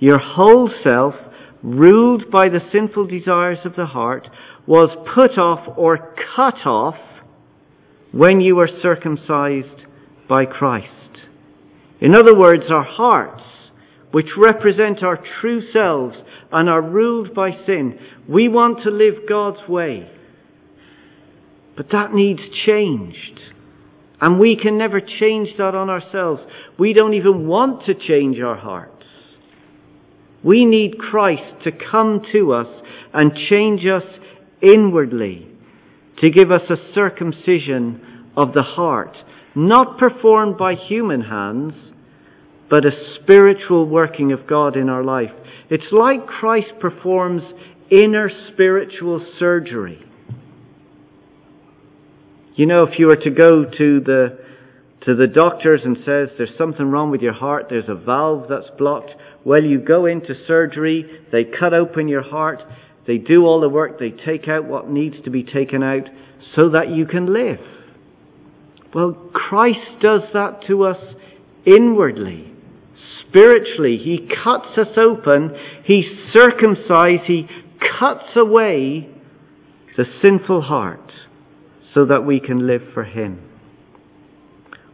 Your 0.00 0.18
whole 0.18 0.70
self, 0.82 1.14
ruled 1.64 2.30
by 2.30 2.50
the 2.50 2.60
sinful 2.70 3.06
desires 3.06 3.58
of 3.64 3.74
the 3.74 3.86
heart, 3.86 4.28
was 4.66 4.90
put 5.14 5.38
off 5.38 5.66
or 5.78 6.14
cut 6.36 6.66
off 6.66 6.96
when 8.12 8.40
you 8.40 8.54
were 8.54 8.68
circumcised 8.82 9.86
by 10.28 10.44
Christ. 10.44 10.90
In 12.00 12.14
other 12.14 12.36
words, 12.36 12.64
our 12.70 12.84
hearts, 12.84 13.42
which 14.10 14.28
represent 14.36 15.02
our 15.02 15.18
true 15.40 15.62
selves 15.72 16.16
and 16.52 16.68
are 16.68 16.82
ruled 16.82 17.34
by 17.34 17.50
sin, 17.66 17.98
we 18.28 18.48
want 18.48 18.82
to 18.82 18.90
live 18.90 19.26
God's 19.28 19.66
way. 19.66 20.10
But 21.76 21.90
that 21.92 22.12
needs 22.12 22.42
changed. 22.66 23.40
And 24.20 24.38
we 24.38 24.56
can 24.56 24.78
never 24.78 25.00
change 25.00 25.56
that 25.58 25.74
on 25.74 25.90
ourselves. 25.90 26.42
We 26.78 26.92
don't 26.92 27.14
even 27.14 27.48
want 27.48 27.86
to 27.86 27.94
change 27.94 28.38
our 28.38 28.56
hearts. 28.56 28.93
We 30.44 30.64
need 30.64 30.98
Christ 30.98 31.64
to 31.64 31.72
come 31.72 32.22
to 32.32 32.52
us 32.52 32.66
and 33.12 33.32
change 33.50 33.86
us 33.86 34.04
inwardly, 34.60 35.48
to 36.18 36.30
give 36.30 36.50
us 36.50 36.62
a 36.68 36.94
circumcision 36.94 38.32
of 38.36 38.52
the 38.52 38.62
heart, 38.62 39.16
not 39.54 39.98
performed 39.98 40.58
by 40.58 40.74
human 40.74 41.22
hands, 41.22 41.74
but 42.68 42.84
a 42.84 43.14
spiritual 43.16 43.86
working 43.88 44.32
of 44.32 44.46
God 44.46 44.76
in 44.76 44.88
our 44.88 45.04
life. 45.04 45.30
It's 45.70 45.92
like 45.92 46.26
Christ 46.26 46.72
performs 46.80 47.42
inner 47.90 48.30
spiritual 48.52 49.24
surgery. 49.38 50.04
You 52.56 52.66
know, 52.66 52.84
if 52.84 52.98
you 52.98 53.06
were 53.06 53.16
to 53.16 53.30
go 53.30 53.64
to 53.64 54.00
the 54.00 54.38
to 55.04 55.14
the 55.14 55.26
doctors 55.26 55.82
and 55.84 55.98
says 55.98 56.30
there's 56.38 56.56
something 56.56 56.86
wrong 56.86 57.10
with 57.10 57.20
your 57.20 57.34
heart, 57.34 57.66
there's 57.68 57.88
a 57.88 57.94
valve 57.94 58.46
that's 58.48 58.70
blocked, 58.78 59.10
well, 59.44 59.62
you 59.62 59.78
go 59.78 60.06
into 60.06 60.34
surgery, 60.46 61.20
they 61.30 61.44
cut 61.44 61.74
open 61.74 62.08
your 62.08 62.22
heart, 62.22 62.62
they 63.06 63.18
do 63.18 63.44
all 63.44 63.60
the 63.60 63.68
work, 63.68 63.98
they 63.98 64.10
take 64.10 64.48
out 64.48 64.64
what 64.64 64.88
needs 64.88 65.16
to 65.24 65.30
be 65.30 65.42
taken 65.42 65.82
out 65.82 66.08
so 66.54 66.70
that 66.70 66.88
you 66.90 67.06
can 67.06 67.32
live. 67.32 67.58
Well, 68.94 69.12
Christ 69.32 70.00
does 70.00 70.22
that 70.32 70.62
to 70.68 70.84
us 70.84 70.98
inwardly, 71.66 72.52
spiritually. 73.20 73.98
He 74.02 74.28
cuts 74.42 74.78
us 74.78 74.96
open, 74.96 75.54
He 75.84 76.04
circumcises, 76.34 77.26
He 77.26 77.48
cuts 77.98 78.36
away 78.36 79.10
the 79.96 80.04
sinful 80.22 80.62
heart 80.62 81.12
so 81.92 82.06
that 82.06 82.24
we 82.24 82.40
can 82.40 82.66
live 82.66 82.82
for 82.94 83.04
Him. 83.04 83.50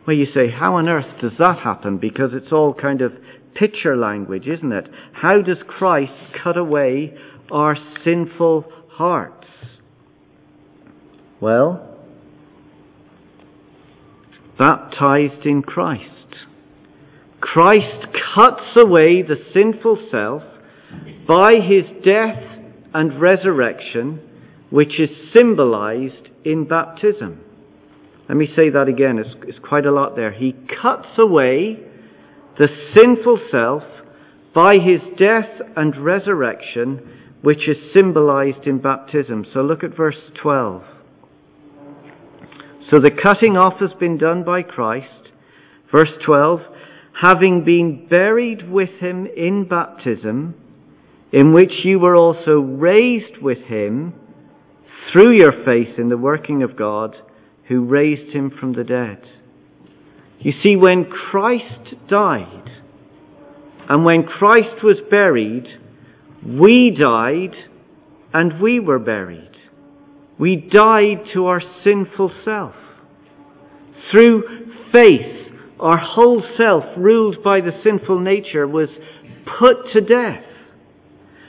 Well, 0.07 0.17
you 0.17 0.27
say, 0.35 0.51
how 0.51 0.77
on 0.77 0.89
earth 0.89 1.21
does 1.21 1.33
that 1.39 1.59
happen? 1.59 1.99
Because 1.99 2.31
it's 2.33 2.53
all 2.53 2.75
kind 2.75 3.03
of 3.03 3.13
picture 3.55 3.97
language, 3.97 4.47
isn't 4.47 4.73
it? 4.73 4.87
How 5.13 5.43
does 5.43 5.59
Christ 5.67 6.13
cut 6.43 6.57
away 6.57 7.15
our 7.51 7.77
sinful 8.05 8.65
hearts? 8.91 9.47
Well, 11.41 11.87
baptized 14.59 15.47
in 15.47 15.63
Christ. 15.63 16.05
Christ 17.41 18.07
cuts 18.35 18.63
away 18.77 19.23
the 19.23 19.37
sinful 19.55 20.09
self 20.11 20.43
by 21.27 21.55
his 21.55 21.85
death 22.05 22.43
and 22.93 23.21
resurrection, 23.21 24.21
which 24.69 25.01
is 25.01 25.09
symbolized 25.35 26.29
in 26.45 26.67
baptism. 26.67 27.41
Let 28.29 28.37
me 28.37 28.47
say 28.55 28.71
that 28.71 28.87
again, 28.89 29.19
it's, 29.19 29.35
it's 29.49 29.59
quite 29.59 29.87
a 29.87 29.93
lot 29.93 30.15
there. 30.15 30.33
He 30.33 30.55
cuts 30.81 31.09
away 31.19 31.79
the 32.59 32.69
sinful 32.97 33.39
self 33.51 33.83
by 34.55 34.75
his 34.75 35.01
death 35.17 35.61
and 35.77 36.05
resurrection, 36.05 37.09
which 37.43 37.69
is 37.69 37.77
symbolized 37.97 38.67
in 38.67 38.79
baptism. 38.79 39.47
So 39.53 39.61
look 39.61 39.85
at 39.85 39.97
verse 39.97 40.17
12. 40.43 40.83
So 42.91 42.99
the 42.99 43.11
cutting 43.11 43.57
off 43.57 43.81
has 43.81 43.93
been 43.99 44.19
done 44.19 44.43
by 44.43 44.63
Christ. 44.63 45.31
Verse 45.93 46.11
12, 46.25 46.61
having 47.21 47.65
been 47.65 48.07
buried 48.09 48.69
with 48.69 48.91
him 49.01 49.27
in 49.27 49.67
baptism, 49.69 50.55
in 51.33 51.53
which 51.53 51.73
you 51.85 51.99
were 51.99 52.17
also 52.17 52.59
raised 52.61 53.41
with 53.41 53.59
him 53.59 54.15
through 55.13 55.37
your 55.37 55.53
faith 55.65 55.99
in 55.99 56.09
the 56.09 56.17
working 56.17 56.63
of 56.63 56.77
God, 56.77 57.17
who 57.69 57.85
raised 57.85 58.35
him 58.35 58.51
from 58.51 58.73
the 58.73 58.85
dead. 58.85 59.23
You 60.41 60.53
see, 60.63 60.75
when 60.75 61.05
Christ 61.05 61.95
died, 62.09 62.71
and 63.89 64.05
when 64.05 64.25
Christ 64.25 64.83
was 64.83 64.97
buried, 65.11 65.67
we 66.47 66.97
died 66.99 67.55
and 68.33 68.61
we 68.61 68.81
were 68.81 68.99
buried. 68.99 69.51
We 70.39 70.57
died 70.57 71.27
to 71.35 71.47
our 71.47 71.61
sinful 71.85 72.33
self. 72.45 72.75
Through 74.11 74.45
faith, 74.93 75.53
our 75.79 75.99
whole 75.99 76.43
self, 76.57 76.85
ruled 76.97 77.43
by 77.43 77.61
the 77.61 77.79
sinful 77.85 78.21
nature, 78.21 78.67
was 78.67 78.89
put 79.59 79.93
to 79.93 80.01
death. 80.01 80.45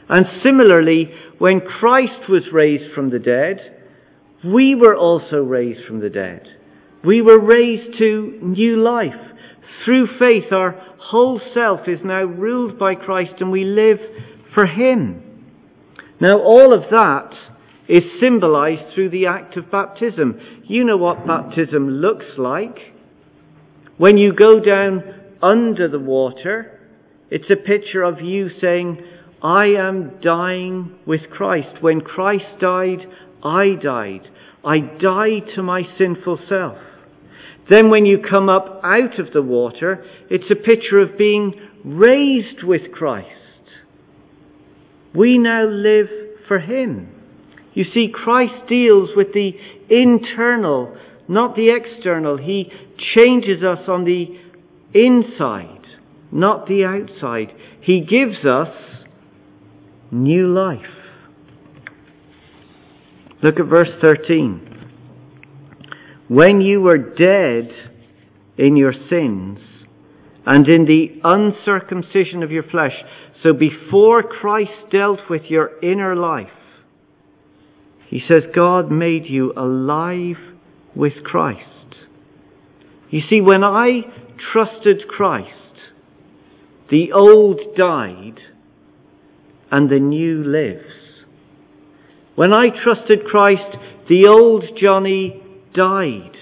And 0.09 0.25
similarly, 0.43 1.11
when 1.37 1.61
Christ 1.61 2.27
was 2.27 2.43
raised 2.51 2.93
from 2.93 3.09
the 3.09 3.19
dead, 3.19 3.77
we 4.43 4.75
were 4.75 4.95
also 4.95 5.37
raised 5.37 5.85
from 5.85 6.01
the 6.01 6.09
dead. 6.09 6.47
We 7.03 7.21
were 7.21 7.39
raised 7.39 7.97
to 7.97 8.39
new 8.41 8.81
life. 8.81 9.19
Through 9.85 10.19
faith, 10.19 10.51
our 10.51 10.71
whole 10.99 11.41
self 11.53 11.81
is 11.87 11.99
now 12.03 12.23
ruled 12.23 12.77
by 12.77 12.95
Christ 12.95 13.33
and 13.39 13.51
we 13.51 13.63
live 13.63 13.99
for 14.53 14.65
Him. 14.65 15.23
Now, 16.19 16.39
all 16.39 16.73
of 16.73 16.83
that 16.91 17.33
is 17.87 18.03
symbolized 18.19 18.93
through 18.93 19.09
the 19.09 19.25
act 19.25 19.57
of 19.57 19.71
baptism. 19.71 20.39
You 20.65 20.83
know 20.83 20.97
what 20.97 21.25
baptism 21.25 21.89
looks 21.89 22.37
like. 22.37 22.77
When 23.97 24.17
you 24.17 24.33
go 24.33 24.59
down 24.59 25.01
under 25.41 25.87
the 25.87 25.99
water, 25.99 26.79
it's 27.31 27.49
a 27.49 27.55
picture 27.55 28.03
of 28.03 28.21
you 28.21 28.49
saying, 28.61 29.03
I 29.41 29.67
am 29.67 30.19
dying 30.21 30.99
with 31.07 31.29
Christ. 31.31 31.81
When 31.81 32.01
Christ 32.01 32.45
died, 32.59 33.07
I 33.43 33.73
died. 33.81 34.29
I 34.63 34.79
died 34.79 35.55
to 35.55 35.63
my 35.63 35.81
sinful 35.97 36.39
self. 36.47 36.77
Then 37.71 37.89
when 37.89 38.05
you 38.05 38.19
come 38.29 38.49
up 38.49 38.81
out 38.83 39.17
of 39.17 39.31
the 39.31 39.41
water, 39.41 40.03
it's 40.29 40.51
a 40.51 40.55
picture 40.55 40.99
of 40.99 41.17
being 41.17 41.53
raised 41.85 42.63
with 42.63 42.91
Christ. 42.91 43.29
We 45.15 45.37
now 45.37 45.63
live 45.69 46.07
for 46.49 46.59
Him. 46.59 47.07
You 47.73 47.85
see, 47.85 48.11
Christ 48.13 48.67
deals 48.67 49.11
with 49.15 49.27
the 49.33 49.53
internal, 49.89 50.97
not 51.29 51.55
the 51.55 51.73
external. 51.73 52.35
He 52.35 52.69
changes 53.15 53.63
us 53.63 53.87
on 53.87 54.03
the 54.03 54.37
inside, 54.93 55.85
not 56.29 56.67
the 56.67 56.83
outside. 56.83 57.53
He 57.79 58.01
gives 58.01 58.45
us 58.45 58.75
new 60.11 60.53
life. 60.53 60.81
Look 63.41 63.61
at 63.61 63.65
verse 63.67 63.89
13. 64.01 64.70
When 66.31 66.61
you 66.61 66.79
were 66.79 66.97
dead 66.97 67.73
in 68.57 68.77
your 68.77 68.93
sins 68.93 69.59
and 70.45 70.65
in 70.65 70.85
the 70.85 71.19
uncircumcision 71.25 72.41
of 72.41 72.51
your 72.51 72.63
flesh, 72.63 72.93
so 73.43 73.51
before 73.51 74.23
Christ 74.23 74.71
dealt 74.89 75.29
with 75.29 75.41
your 75.49 75.71
inner 75.83 76.15
life, 76.15 76.47
he 78.07 78.21
says 78.25 78.43
God 78.55 78.89
made 78.89 79.25
you 79.25 79.51
alive 79.57 80.37
with 80.95 81.21
Christ. 81.25 81.97
You 83.09 83.23
see, 83.29 83.41
when 83.41 83.65
I 83.65 84.03
trusted 84.53 85.09
Christ, 85.09 85.51
the 86.89 87.11
old 87.11 87.59
died 87.75 88.39
and 89.69 89.89
the 89.89 89.99
new 89.99 90.45
lives. 90.45 90.95
When 92.35 92.53
I 92.53 92.69
trusted 92.69 93.25
Christ, 93.25 93.75
the 94.07 94.29
old 94.29 94.63
Jonny 94.81 95.41
died. 95.73 96.35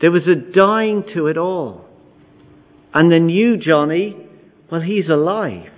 There 0.00 0.10
was 0.10 0.26
a 0.26 0.34
dying 0.34 1.04
to 1.14 1.26
it 1.26 1.36
all. 1.36 1.84
And 2.94 3.10
the 3.10 3.18
new 3.18 3.56
Jonny, 3.56 4.16
well, 4.70 4.80
he's 4.80 5.08
alive. 5.08 5.70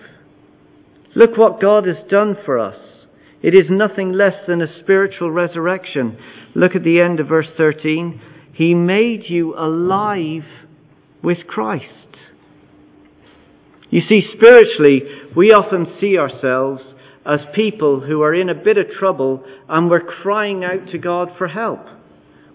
Look 1.14 1.37
what 1.37 1.61
God 1.61 1.87
has 1.87 1.96
done 2.09 2.37
for 2.44 2.59
us. 2.59 2.77
It 3.42 3.55
is 3.55 3.70
nothing 3.70 4.12
less 4.12 4.35
than 4.46 4.61
a 4.61 4.81
spiritual 4.81 5.31
resurrection. 5.31 6.18
Look 6.55 6.77
at 6.77 6.85
the 6.85 7.01
end 7.01 7.20
of 7.20 7.29
verse 7.29 7.49
13. 7.57 8.20
He 8.53 8.75
made 8.75 9.25
you 9.29 9.55
alive 9.59 10.44
with 11.23 11.46
Christ. 11.46 11.87
You 13.88 14.03
see, 14.09 14.23
spiritually, 14.37 15.03
we 15.35 15.51
often 15.51 15.96
see 16.01 16.16
ourselves 16.16 16.83
as 17.27 17.40
people 17.55 18.01
who 18.01 18.23
are 18.23 18.35
in 18.35 18.49
a 18.49 18.55
bit 18.55 18.79
of 18.79 18.90
trouble 18.99 19.44
and 19.68 19.90
we're 19.90 20.01
crying 20.01 20.62
out 20.64 20.90
to 20.92 20.99
God 20.99 21.31
for 21.37 21.49
help. 21.49 21.81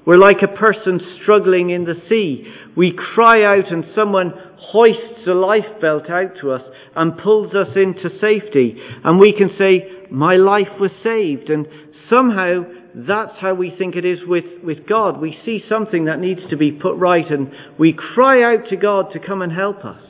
We're 0.06 0.20
like 0.20 0.44
a 0.44 0.56
person 0.56 1.00
struggling 1.22 1.72
in 1.72 1.86
the 1.86 2.02
sea. 2.08 2.46
We 2.76 2.94
cry 2.96 3.44
out 3.44 3.72
and 3.72 3.86
someone 3.96 4.34
hoists 4.58 5.28
a 5.28 5.32
lifebelt 5.32 6.10
out 6.10 6.38
to 6.42 6.52
us 6.52 6.62
and 6.96 7.18
pulls 7.18 7.54
us 7.56 7.70
into 7.76 8.10
safety. 8.20 8.78
And 9.04 9.20
we 9.20 9.34
can 9.34 9.50
say, 9.58 10.08
my 10.12 10.34
life 10.36 10.80
was 10.80 10.92
saved. 11.04 11.50
And 11.50 11.68
somehow 12.16 12.66
that's 12.94 13.38
how 13.42 13.54
we 13.54 13.76
think 13.76 13.96
it 13.96 14.06
is 14.06 14.20
with, 14.26 14.46
with 14.64 14.88
God. 14.88 15.20
We 15.20 15.38
see 15.44 15.64
something 15.68 16.06
that 16.06 16.20
needs 16.20 16.42
to 16.50 16.58
be 16.58 16.72
put 16.72 16.96
right 16.96 17.30
and 17.30 17.52
we 17.78 17.94
cry 17.94 18.44
out 18.44 18.70
to 18.70 18.78
God 18.78 19.12
to 19.14 19.20
come 19.20 19.42
and 19.42 19.52
help 19.52 19.84
us. 19.84 20.02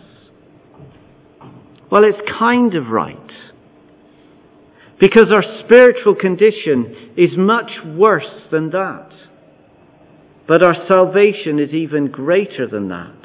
Well, 1.91 2.03
it's 2.03 2.21
kind 2.37 2.75
of 2.75 2.87
right. 2.87 3.31
Because 4.99 5.25
our 5.35 5.43
spiritual 5.63 6.15
condition 6.15 7.13
is 7.17 7.31
much 7.37 7.71
worse 7.85 8.23
than 8.51 8.69
that. 8.71 9.09
But 10.47 10.63
our 10.63 10.75
salvation 10.87 11.59
is 11.59 11.73
even 11.73 12.11
greater 12.11 12.67
than 12.67 12.89
that. 12.89 13.15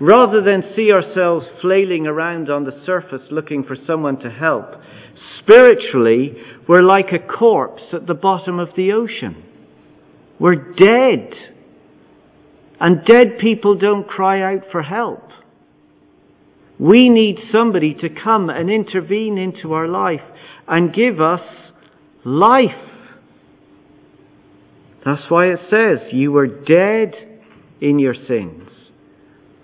Rather 0.00 0.42
than 0.42 0.72
see 0.74 0.90
ourselves 0.92 1.46
flailing 1.60 2.06
around 2.06 2.50
on 2.50 2.64
the 2.64 2.82
surface 2.84 3.22
looking 3.30 3.64
for 3.64 3.76
someone 3.86 4.18
to 4.18 4.30
help, 4.30 4.74
spiritually, 5.38 6.36
we're 6.68 6.82
like 6.82 7.12
a 7.12 7.18
corpse 7.18 7.82
at 7.92 8.06
the 8.06 8.14
bottom 8.14 8.58
of 8.58 8.68
the 8.76 8.92
ocean. 8.92 9.42
We're 10.38 10.72
dead. 10.74 11.32
And 12.80 13.04
dead 13.04 13.38
people 13.40 13.76
don't 13.76 14.08
cry 14.08 14.42
out 14.42 14.64
for 14.72 14.82
help. 14.82 15.28
We 16.78 17.08
need 17.08 17.38
somebody 17.52 17.94
to 17.94 18.08
come 18.08 18.50
and 18.50 18.68
intervene 18.68 19.38
into 19.38 19.72
our 19.72 19.86
life 19.86 20.20
and 20.66 20.92
give 20.92 21.20
us 21.20 21.42
life. 22.24 22.70
That's 25.04 25.22
why 25.28 25.46
it 25.46 25.60
says, 25.68 26.12
You 26.12 26.32
were 26.32 26.46
dead 26.46 27.14
in 27.80 27.98
your 27.98 28.14
sins, 28.14 28.68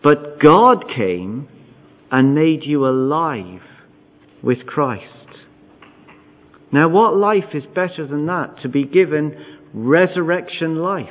but 0.03 0.41
God 0.41 0.85
came 0.95 1.49
and 2.11 2.35
made 2.35 2.65
you 2.65 2.87
alive 2.87 3.61
with 4.43 4.67
Christ. 4.67 5.05
Now, 6.73 6.89
what 6.89 7.17
life 7.17 7.55
is 7.55 7.65
better 7.75 8.07
than 8.07 8.27
that? 8.27 8.57
To 8.63 8.69
be 8.69 8.85
given 8.85 9.59
resurrection 9.73 10.77
life. 10.77 11.09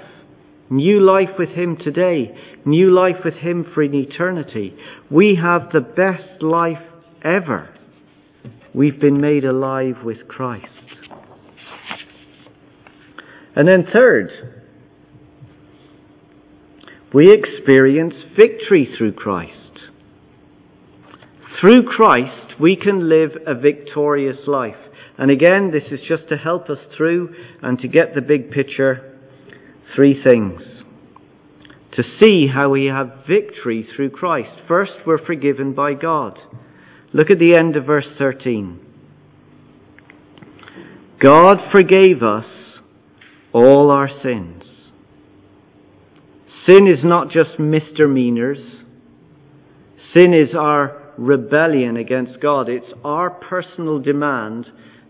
New 0.70 1.00
life 1.00 1.38
with 1.40 1.50
Him 1.50 1.78
today. 1.78 2.36
New 2.66 2.92
life 2.92 3.24
with 3.24 3.36
Him 3.36 3.66
for 3.74 3.82
an 3.82 3.96
eternity. 3.96 4.76
We 5.10 5.40
have 5.42 5.72
the 5.72 5.80
best 5.80 6.44
life 6.44 6.84
ever. 7.24 7.74
We've 8.74 9.00
been 9.00 9.22
made 9.22 9.46
alive 9.46 10.04
with 10.04 10.28
Christ. 10.28 10.68
And 13.58 13.68
then 13.68 13.88
third, 13.92 14.30
we 17.12 17.34
experience 17.34 18.14
victory 18.38 18.88
through 18.96 19.14
Christ. 19.14 19.54
Through 21.60 21.88
Christ, 21.88 22.60
we 22.60 22.76
can 22.76 23.10
live 23.10 23.32
a 23.48 23.56
victorious 23.56 24.38
life. 24.46 24.76
And 25.18 25.32
again, 25.32 25.72
this 25.72 25.92
is 25.92 26.06
just 26.08 26.30
to 26.30 26.38
help 26.38 26.70
us 26.70 26.78
through 26.96 27.34
and 27.64 27.80
to 27.80 27.88
get 27.88 28.14
the 28.14 28.22
big 28.22 28.52
picture. 28.52 29.18
Three 29.96 30.22
things. 30.24 30.62
To 31.94 32.04
see 32.22 32.46
how 32.54 32.70
we 32.70 32.86
have 32.86 33.26
victory 33.28 33.88
through 33.96 34.12
Christ. 34.12 34.52
First, 34.68 34.92
we're 35.04 35.26
forgiven 35.26 35.74
by 35.74 35.96
God. 35.96 36.38
Look 37.12 37.32
at 37.32 37.40
the 37.40 37.58
end 37.58 37.76
of 37.76 37.86
verse 37.86 38.06
13. 38.20 38.80
God 41.20 41.56
forgave 41.72 42.22
us 42.22 42.46
all 43.66 43.92
our 43.92 44.10
sins. 44.22 44.64
Sin 46.68 46.88
is 46.88 47.04
not 47.04 47.32
just 47.32 47.60
misdemeanors. 47.60 48.60
Sin 50.16 50.34
is 50.34 50.56
our 50.56 51.14
rebellion 51.18 51.98
against 51.98 52.40
God. 52.42 52.70
It's 52.70 52.92
our 53.04 53.30
personal 53.30 54.00
demand 54.00 54.68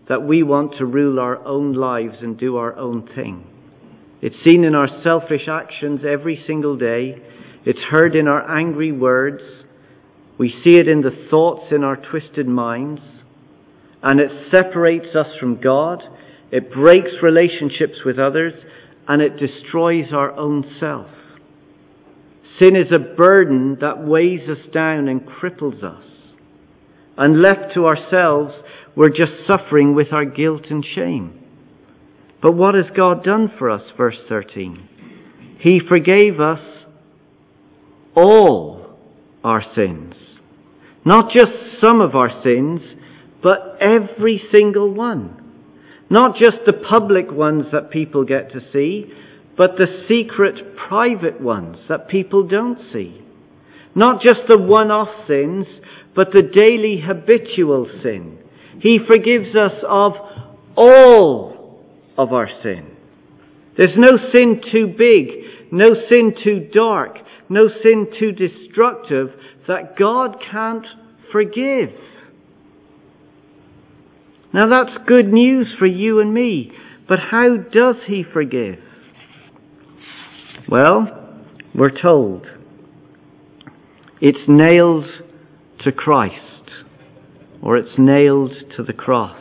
that 0.08 0.22
we 0.22 0.42
want 0.42 0.76
to 0.78 0.86
rule 0.86 1.20
our 1.20 1.44
own 1.44 1.74
lives 1.74 2.16
and 2.22 2.38
do 2.38 2.56
our 2.56 2.76
own 2.76 3.08
thing. 3.14 3.44
It's 4.22 4.36
seen 4.44 4.64
in 4.64 4.74
our 4.74 4.88
selfish 5.02 5.48
actions 5.48 6.00
every 6.08 6.42
single 6.46 6.76
day. 6.76 7.22
It's 7.64 7.78
heard 7.90 8.16
in 8.16 8.26
our 8.26 8.58
angry 8.58 8.92
words. 8.92 9.42
We 10.38 10.50
see 10.64 10.74
it 10.74 10.88
in 10.88 11.02
the 11.02 11.26
thoughts 11.30 11.66
in 11.70 11.84
our 11.84 11.96
twisted 11.96 12.48
minds. 12.48 13.02
And 14.02 14.20
it 14.20 14.30
separates 14.52 15.14
us 15.14 15.36
from 15.38 15.60
God. 15.60 16.02
It 16.50 16.72
breaks 16.72 17.10
relationships 17.22 17.98
with 18.04 18.18
others. 18.18 18.54
And 19.06 19.22
it 19.22 19.38
destroys 19.38 20.12
our 20.12 20.32
own 20.32 20.64
self. 20.78 21.06
Sin 22.60 22.76
is 22.76 22.92
a 22.92 22.98
burden 23.16 23.78
that 23.80 24.04
weighs 24.06 24.48
us 24.50 24.58
down 24.72 25.08
and 25.08 25.22
cripples 25.22 25.82
us. 25.82 26.04
And 27.16 27.40
left 27.40 27.72
to 27.74 27.86
ourselves, 27.86 28.54
we're 28.94 29.08
just 29.08 29.32
suffering 29.46 29.94
with 29.94 30.12
our 30.12 30.26
guilt 30.26 30.66
and 30.68 30.84
shame. 30.84 31.40
But 32.42 32.52
what 32.52 32.74
has 32.74 32.86
God 32.94 33.24
done 33.24 33.50
for 33.58 33.70
us? 33.70 33.82
Verse 33.96 34.18
13. 34.28 34.88
He 35.60 35.80
forgave 35.88 36.38
us 36.38 36.60
all 38.14 38.98
our 39.42 39.64
sins. 39.74 40.14
Not 41.04 41.32
just 41.32 41.52
some 41.82 42.00
of 42.00 42.14
our 42.14 42.42
sins, 42.42 42.82
but 43.42 43.78
every 43.80 44.42
single 44.54 44.92
one. 44.92 45.47
Not 46.10 46.36
just 46.36 46.58
the 46.66 46.72
public 46.72 47.30
ones 47.30 47.66
that 47.72 47.90
people 47.90 48.24
get 48.24 48.52
to 48.52 48.60
see, 48.72 49.12
but 49.56 49.76
the 49.76 50.04
secret 50.08 50.76
private 50.88 51.40
ones 51.40 51.76
that 51.88 52.08
people 52.08 52.46
don't 52.46 52.78
see. 52.92 53.22
Not 53.94 54.22
just 54.22 54.40
the 54.48 54.58
one-off 54.58 55.26
sins, 55.26 55.66
but 56.14 56.28
the 56.32 56.42
daily 56.42 57.02
habitual 57.04 57.88
sin 58.02 58.38
he 58.80 58.98
forgives 59.06 59.56
us 59.56 59.72
of 59.88 60.12
all 60.76 61.80
of 62.16 62.32
our 62.32 62.48
sin. 62.62 62.86
There's 63.76 63.96
no 63.96 64.12
sin 64.34 64.60
too 64.72 64.94
big, 64.96 65.72
no 65.72 65.86
sin 66.10 66.34
too 66.42 66.68
dark, 66.72 67.18
no 67.48 67.68
sin 67.82 68.08
too 68.18 68.32
destructive 68.32 69.30
that 69.66 69.96
God 69.98 70.36
can't 70.50 70.86
forgive. 71.32 71.90
Now 74.52 74.68
that's 74.68 75.06
good 75.06 75.32
news 75.32 75.68
for 75.78 75.86
you 75.86 76.20
and 76.20 76.32
me, 76.32 76.72
but 77.08 77.18
how 77.18 77.56
does 77.56 77.96
He 78.06 78.24
forgive? 78.24 78.78
Well, 80.68 81.08
we're 81.74 81.98
told 82.00 82.46
it's 84.20 84.48
nailed 84.48 85.04
to 85.80 85.92
Christ 85.92 86.70
or 87.62 87.76
it's 87.76 87.98
nailed 87.98 88.52
to 88.76 88.82
the 88.82 88.92
cross. 88.92 89.40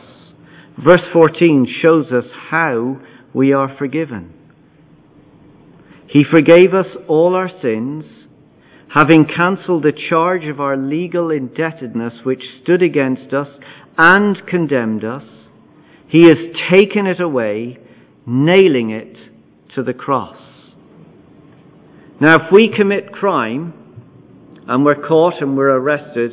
Verse 0.77 1.01
14 1.11 1.67
shows 1.81 2.11
us 2.11 2.25
how 2.49 2.99
we 3.33 3.53
are 3.53 3.75
forgiven. 3.77 4.33
He 6.07 6.23
forgave 6.23 6.73
us 6.73 6.85
all 7.07 7.35
our 7.35 7.49
sins, 7.61 8.05
having 8.93 9.25
cancelled 9.25 9.83
the 9.83 9.99
charge 10.09 10.45
of 10.45 10.61
our 10.61 10.77
legal 10.77 11.31
indebtedness 11.31 12.13
which 12.23 12.43
stood 12.63 12.81
against 12.81 13.33
us 13.33 13.47
and 13.97 14.45
condemned 14.47 15.03
us. 15.03 15.23
He 16.07 16.27
has 16.27 16.37
taken 16.71 17.07
it 17.07 17.19
away, 17.19 17.79
nailing 18.25 18.91
it 18.91 19.17
to 19.75 19.83
the 19.83 19.93
cross. 19.93 20.37
Now, 22.19 22.35
if 22.35 22.51
we 22.51 22.73
commit 22.75 23.11
crime 23.11 23.73
and 24.67 24.83
we're 24.85 25.07
caught 25.07 25.41
and 25.41 25.55
we're 25.57 25.75
arrested, 25.75 26.31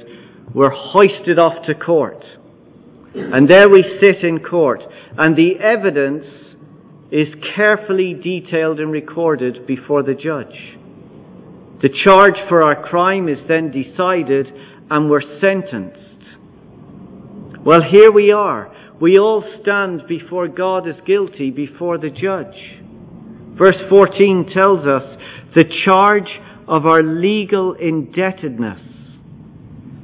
we're 0.54 0.70
hoisted 0.70 1.38
off 1.38 1.66
to 1.66 1.74
court. 1.74 2.24
And 3.14 3.48
there 3.48 3.68
we 3.68 3.82
sit 4.02 4.24
in 4.24 4.40
court, 4.40 4.82
and 5.16 5.36
the 5.36 5.58
evidence 5.60 6.26
is 7.12 7.28
carefully 7.54 8.14
detailed 8.14 8.80
and 8.80 8.90
recorded 8.90 9.66
before 9.66 10.02
the 10.02 10.14
judge. 10.14 10.76
The 11.80 11.90
charge 12.02 12.36
for 12.48 12.62
our 12.62 12.88
crime 12.88 13.28
is 13.28 13.38
then 13.46 13.70
decided, 13.70 14.48
and 14.90 15.08
we're 15.08 15.38
sentenced. 15.40 16.03
Well, 17.64 17.80
here 17.80 18.12
we 18.12 18.30
are. 18.30 18.70
We 19.00 19.16
all 19.16 19.42
stand 19.62 20.02
before 20.06 20.48
God 20.48 20.86
as 20.86 20.96
guilty 21.06 21.50
before 21.50 21.96
the 21.96 22.10
judge. 22.10 22.54
Verse 23.56 23.80
14 23.88 24.50
tells 24.52 24.86
us 24.86 25.18
the 25.54 25.64
charge 25.86 26.28
of 26.68 26.84
our 26.84 27.02
legal 27.02 27.72
indebtedness, 27.72 28.80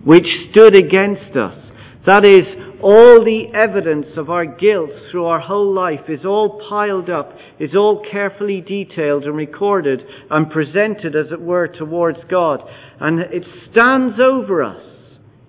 which 0.04 0.26
stood 0.50 0.74
against 0.74 1.36
us. 1.36 1.58
That 2.06 2.24
is, 2.24 2.46
all 2.82 3.22
the 3.22 3.48
evidence 3.52 4.06
of 4.16 4.30
our 4.30 4.46
guilt 4.46 4.92
through 5.10 5.26
our 5.26 5.40
whole 5.40 5.74
life 5.74 6.08
is 6.08 6.24
all 6.24 6.66
piled 6.66 7.10
up, 7.10 7.36
is 7.58 7.74
all 7.76 8.02
carefully 8.10 8.62
detailed 8.62 9.24
and 9.24 9.36
recorded 9.36 10.00
and 10.30 10.50
presented, 10.50 11.14
as 11.14 11.30
it 11.30 11.42
were, 11.42 11.68
towards 11.68 12.20
God. 12.30 12.62
And 13.00 13.20
it 13.20 13.44
stands 13.70 14.18
over 14.18 14.62
us. 14.62 14.82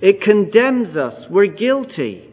It 0.01 0.21
condemns 0.21 0.97
us. 0.97 1.25
We're 1.29 1.45
guilty. 1.45 2.27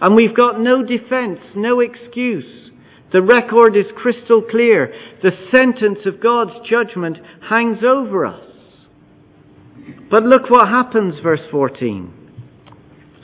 And 0.00 0.14
we've 0.14 0.36
got 0.36 0.60
no 0.60 0.82
defense, 0.82 1.40
no 1.56 1.80
excuse. 1.80 2.70
The 3.12 3.22
record 3.22 3.76
is 3.76 3.86
crystal 3.96 4.42
clear. 4.42 4.92
The 5.22 5.30
sentence 5.52 6.00
of 6.06 6.22
God's 6.22 6.68
judgment 6.68 7.18
hangs 7.48 7.78
over 7.86 8.26
us. 8.26 8.50
But 10.10 10.24
look 10.24 10.50
what 10.50 10.68
happens, 10.68 11.14
verse 11.22 11.40
14. 11.50 12.12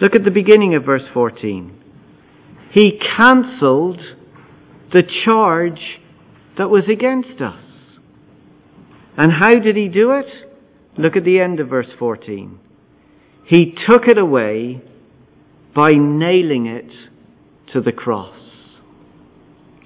Look 0.00 0.14
at 0.14 0.24
the 0.24 0.30
beginning 0.30 0.74
of 0.74 0.84
verse 0.84 1.08
14. 1.12 1.76
He 2.72 2.98
cancelled 3.16 4.00
the 4.92 5.02
charge 5.24 5.80
that 6.56 6.70
was 6.70 6.84
against 6.90 7.40
us. 7.40 7.62
And 9.16 9.32
how 9.32 9.58
did 9.58 9.76
he 9.76 9.88
do 9.88 10.12
it? 10.12 10.26
Look 10.96 11.16
at 11.16 11.24
the 11.24 11.40
end 11.40 11.60
of 11.60 11.68
verse 11.68 11.90
14. 11.98 12.58
He 13.44 13.74
took 13.88 14.06
it 14.06 14.18
away 14.18 14.82
by 15.74 15.92
nailing 15.92 16.66
it 16.66 16.90
to 17.72 17.80
the 17.80 17.92
cross. 17.92 18.36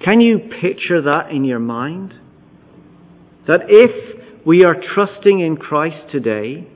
Can 0.03 0.21
you 0.21 0.39
picture 0.39 1.01
that 1.01 1.31
in 1.31 1.43
your 1.43 1.59
mind? 1.59 2.13
That 3.47 3.61
if 3.67 4.45
we 4.45 4.63
are 4.63 4.75
trusting 4.93 5.39
in 5.39 5.57
Christ 5.57 6.11
today, 6.11 6.67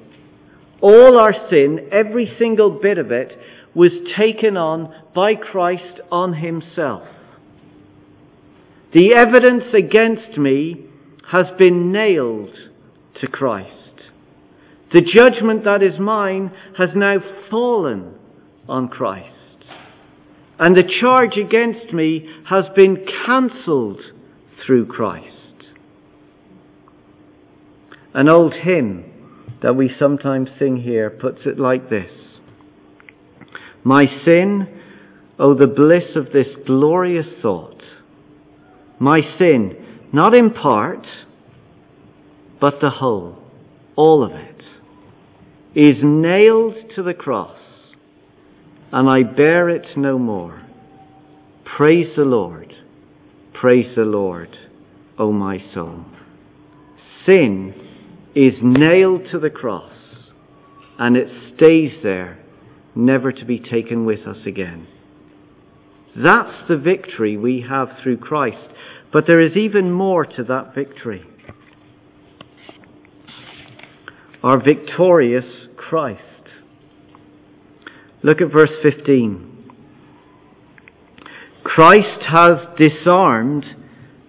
all 0.82 1.22
our 1.22 1.34
sin, 1.50 1.90
every 1.92 2.34
single 2.40 2.72
bit 2.72 2.98
of 2.98 3.12
it, 3.12 3.38
was 3.76 3.92
taken 4.18 4.58
on 4.58 4.94
by 5.14 5.36
Christ 5.36 6.02
on 6.12 6.34
himself. 6.34 7.08
The 8.94 9.14
evidence 9.16 9.66
against 9.74 10.38
me 10.38 10.86
has 11.32 11.46
been 11.60 11.92
nailed 11.92 12.56
to 13.22 13.28
Christ. 13.28 13.79
The 14.92 15.02
judgment 15.02 15.66
that 15.66 15.84
is 15.84 16.00
mine 16.00 16.52
has 16.78 16.90
now 16.96 17.18
fallen 17.52 18.16
on 18.68 18.88
Christ. 18.88 19.36
And 20.58 20.76
the 20.76 20.90
charge 21.00 21.38
against 21.38 21.94
me 21.94 22.28
has 22.50 22.66
been 22.76 23.06
cancelled 23.26 24.02
through 24.66 24.88
Christ. 24.88 25.36
An 28.14 28.28
old 28.30 28.54
hymn 28.54 29.06
that 29.62 29.76
we 29.76 29.92
sometimes 30.00 30.50
sing 30.58 30.78
here 30.78 31.10
puts 31.10 31.40
it 31.46 31.60
like 31.60 31.90
this 31.90 32.12
My 33.84 34.04
sin, 34.26 34.82
oh, 35.38 35.54
the 35.54 35.68
bliss 35.68 36.16
of 36.16 36.34
this 36.34 36.48
glorious 36.66 37.28
thought. 37.42 37.82
My 39.00 39.20
sin, 39.38 40.10
not 40.12 40.36
in 40.36 40.52
part, 40.52 41.06
but 42.60 42.82
the 42.82 42.90
whole, 42.90 43.38
all 43.96 44.24
of 44.24 44.32
it, 44.32 44.62
is 45.76 45.98
nailed 46.02 46.76
to 46.96 47.04
the 47.04 47.14
cross 47.14 47.58
and 48.92 49.08
I 49.08 49.24
bear 49.24 49.70
it 49.70 49.86
no 49.96 50.18
more. 50.18 50.62
Praise 51.78 52.16
the 52.16 52.24
Lord. 52.24 52.74
Praise 53.54 53.96
the 53.96 54.04
Lord, 54.04 54.56
O 55.18 55.32
my 55.32 55.64
soul. 55.74 56.06
Sin 57.26 57.74
is 58.36 58.54
nailed 58.62 59.28
to 59.32 59.40
the 59.40 59.50
cross 59.50 59.94
and 60.98 61.16
it 61.16 61.28
stays 61.56 61.92
there, 62.04 62.40
never 62.96 63.32
to 63.32 63.46
be 63.46 63.60
taken 63.60 64.06
with 64.06 64.28
us 64.28 64.46
again. 64.46 64.88
That's 66.16 66.68
the 66.68 66.78
victory 66.78 67.38
we 67.38 67.66
have 67.70 67.90
through 68.02 68.18
Christ. 68.18 68.68
But 69.14 69.26
there 69.28 69.42
is 69.42 69.56
even 69.56 69.92
more 69.92 70.26
to 70.26 70.44
that 70.46 70.74
victory. 70.76 71.24
Our 74.42 74.64
victorious 74.64 75.68
Christ. 75.76 76.22
Look 78.24 78.42
at 78.42 78.52
verse 78.52 78.72
15. 78.82 79.72
Christ 81.64 82.24
has 82.32 82.52
disarmed 82.78 83.66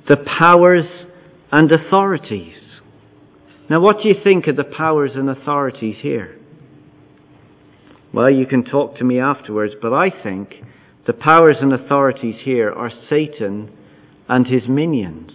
the 0.08 0.16
powers 0.16 0.84
and 1.52 1.70
authorities. 1.70 2.54
Now, 3.68 3.80
what 3.80 3.98
do 4.02 4.08
you 4.08 4.16
think 4.22 4.48
of 4.48 4.56
the 4.56 4.64
powers 4.64 5.12
and 5.14 5.30
authorities 5.30 5.96
here? 6.02 6.36
Well, 8.12 8.30
you 8.30 8.46
can 8.46 8.64
talk 8.64 8.98
to 8.98 9.04
me 9.04 9.20
afterwards, 9.20 9.74
but 9.80 9.92
I 9.92 10.10
think 10.10 10.54
the 11.06 11.12
powers 11.12 11.56
and 11.60 11.72
authorities 11.72 12.36
here 12.42 12.72
are 12.72 12.90
Satan 13.08 13.70
and 14.28 14.46
his 14.46 14.62
minions. 14.68 15.30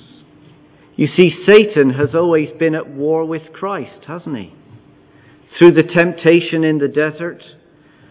You 0.97 1.07
see, 1.07 1.45
Satan 1.47 1.91
has 1.91 2.13
always 2.13 2.49
been 2.59 2.75
at 2.75 2.89
war 2.89 3.25
with 3.25 3.53
Christ, 3.53 4.05
hasn't 4.07 4.37
he? 4.37 4.53
Through 5.57 5.71
the 5.71 5.83
temptation 5.83 6.63
in 6.63 6.79
the 6.79 6.87
desert, 6.87 7.41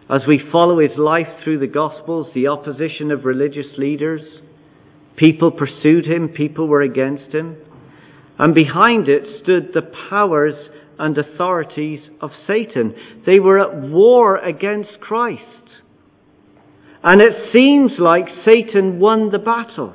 as 0.08 0.22
we 0.26 0.40
follow 0.50 0.78
his 0.80 0.96
life 0.96 1.28
through 1.42 1.58
the 1.58 1.66
Gospels, 1.66 2.28
the 2.34 2.48
opposition 2.48 3.10
of 3.10 3.24
religious 3.24 3.66
leaders, 3.76 4.22
people 5.16 5.50
pursued 5.50 6.06
him, 6.06 6.28
people 6.28 6.66
were 6.66 6.82
against 6.82 7.34
him, 7.34 7.56
and 8.38 8.54
behind 8.54 9.08
it 9.08 9.42
stood 9.42 9.70
the 9.72 9.90
powers 10.10 10.54
and 10.98 11.16
authorities 11.18 12.00
of 12.20 12.30
Satan. 12.46 12.94
They 13.26 13.38
were 13.38 13.58
at 13.58 13.90
war 13.90 14.36
against 14.36 15.00
Christ. 15.00 15.42
And 17.02 17.20
it 17.20 17.52
seems 17.52 17.92
like 17.98 18.24
Satan 18.50 18.98
won 18.98 19.30
the 19.30 19.38
battle. 19.38 19.94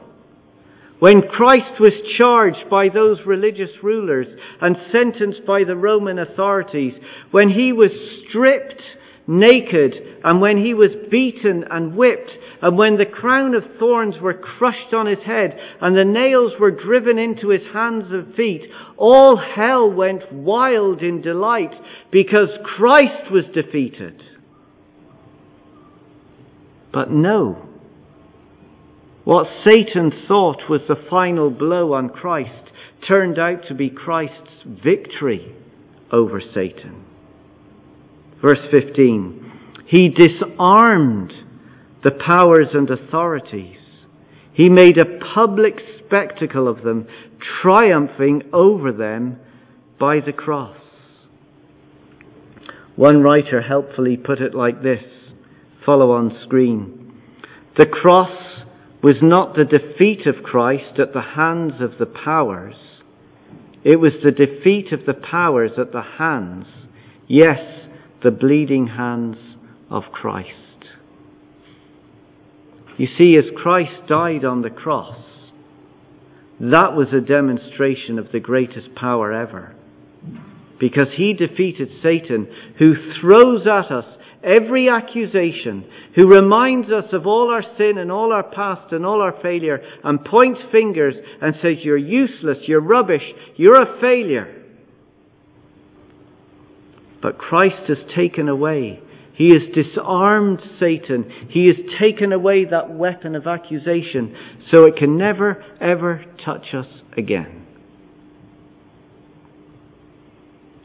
When 1.00 1.22
Christ 1.22 1.80
was 1.80 1.94
charged 2.18 2.70
by 2.70 2.90
those 2.90 3.20
religious 3.26 3.72
rulers 3.82 4.28
and 4.60 4.76
sentenced 4.92 5.46
by 5.46 5.64
the 5.64 5.76
Roman 5.76 6.20
authorities, 6.20 6.94
when 7.32 7.50
he 7.50 7.72
was 7.72 7.92
stripped 8.28 8.82
naked, 9.30 9.94
and 10.24 10.42
when 10.42 10.58
he 10.58 10.74
was 10.74 10.90
beaten 11.12 11.64
and 11.70 11.96
whipped, 11.96 12.32
and 12.64 12.76
when 12.76 12.98
the 12.98 13.06
crown 13.06 13.54
of 13.54 13.64
thorns 13.78 14.16
were 14.20 14.34
crushed 14.34 14.92
on 14.92 15.06
his 15.06 15.24
head, 15.24 15.56
and 15.80 15.96
the 15.96 16.04
nails 16.04 16.54
were 16.60 16.72
driven 16.72 17.20
into 17.20 17.50
his 17.50 17.62
hands 17.72 18.06
and 18.10 18.34
feet, 18.34 18.64
all 18.98 19.38
hell 19.38 19.88
went 19.88 20.34
wild 20.34 21.04
in 21.04 21.22
delight 21.22 21.74
because 22.12 22.50
Christ 22.76 23.32
was 23.32 23.46
defeated. 23.54 24.22
But 26.92 27.12
no. 27.12 27.69
What 29.30 29.46
Satan 29.64 30.12
thought 30.28 30.68
was 30.72 30.82
the 30.88 30.96
final 31.08 31.52
blow 31.52 31.94
on 31.94 32.10
Christ 32.10 32.72
turned 33.08 33.38
out 33.38 33.60
to 33.68 33.76
be 33.76 33.92
Christ's 33.92 34.64
victory 34.66 35.56
over 36.12 36.42
Satan. 36.42 37.06
Verse 38.42 38.58
15. 38.72 39.52
He 39.86 40.10
disarmed 40.10 41.32
the 42.04 42.10
powers 42.10 42.70
and 42.74 42.90
authorities. 42.90 43.78
He 44.52 44.68
made 44.68 44.98
a 44.98 45.20
public 45.36 45.76
spectacle 46.04 46.68
of 46.68 46.82
them, 46.82 47.06
triumphing 47.62 48.50
over 48.52 48.92
them 48.92 49.38
by 50.00 50.22
the 50.26 50.34
cross. 50.34 50.76
One 52.96 53.22
writer 53.22 53.62
helpfully 53.62 54.18
put 54.18 54.42
it 54.42 54.56
like 54.56 54.82
this 54.82 55.04
follow 55.86 56.14
on 56.14 56.36
screen. 56.46 57.14
The 57.78 57.86
cross 57.86 58.59
was 59.02 59.18
not 59.22 59.56
the 59.56 59.64
defeat 59.64 60.26
of 60.26 60.44
Christ 60.44 61.00
at 61.00 61.14
the 61.14 61.22
hands 61.36 61.82
of 61.82 61.98
the 61.98 62.06
powers, 62.06 62.76
It 63.84 64.00
was 64.00 64.14
the 64.24 64.32
defeat 64.32 64.92
of 64.92 65.06
the 65.06 65.14
powers 65.14 65.72
at 65.78 65.92
the 65.92 66.02
hands, 66.02 66.66
yes, 67.28 67.88
the 68.24 68.32
bleeding 68.32 68.88
hands 68.88 69.38
of 69.90 70.04
Christ. 70.12 70.54
You 72.98 73.08
see, 73.18 73.38
as 73.38 73.50
Christ 73.56 74.08
died 74.08 74.44
on 74.44 74.62
the 74.62 74.70
cross, 74.70 75.24
that 76.60 76.94
was 76.94 77.14
a 77.14 77.22
demonstration 77.22 78.20
of 78.20 78.34
the 78.34 78.42
greatest 78.42 78.94
power 78.96 79.32
ever. 79.32 79.74
Because 80.78 81.08
he 81.16 81.34
defeated 81.34 81.90
Satan, 82.04 82.48
who 82.78 82.94
throws 83.20 83.66
at 83.66 83.92
us 83.92 84.06
every 84.44 84.90
accusation, 84.90 85.86
who 86.16 86.28
reminds 86.28 86.92
us 86.92 87.06
of 87.14 87.28
all 87.28 87.50
our 87.52 87.64
sin 87.78 87.98
and 87.98 88.12
all 88.12 88.32
our 88.34 88.44
past 88.44 88.92
and 88.92 89.06
all 89.06 89.22
our 89.22 89.36
failure, 89.42 89.80
and 90.04 90.24
points 90.24 90.62
fingers 90.72 91.16
and 91.42 91.56
says, 91.62 91.78
You're 91.84 91.98
useless, 91.98 92.58
you're 92.68 92.82
rubbish, 92.82 93.24
you're 93.56 93.82
a 93.82 94.00
failure. 94.02 94.56
But 97.22 97.38
Christ 97.38 97.88
has 97.88 97.98
taken 98.16 98.48
away. 98.48 99.02
He 99.34 99.54
has 99.54 99.74
disarmed 99.74 100.62
Satan. 100.80 101.32
He 101.50 101.68
has 101.68 101.78
taken 101.98 102.34
away 102.34 102.66
that 102.66 102.92
weapon 102.92 103.36
of 103.36 103.48
accusation 103.48 104.36
so 104.70 104.86
it 104.86 104.98
can 104.98 105.18
never, 105.18 105.64
ever 105.80 106.26
touch 106.44 106.74
us 106.74 106.88
again. 107.18 107.66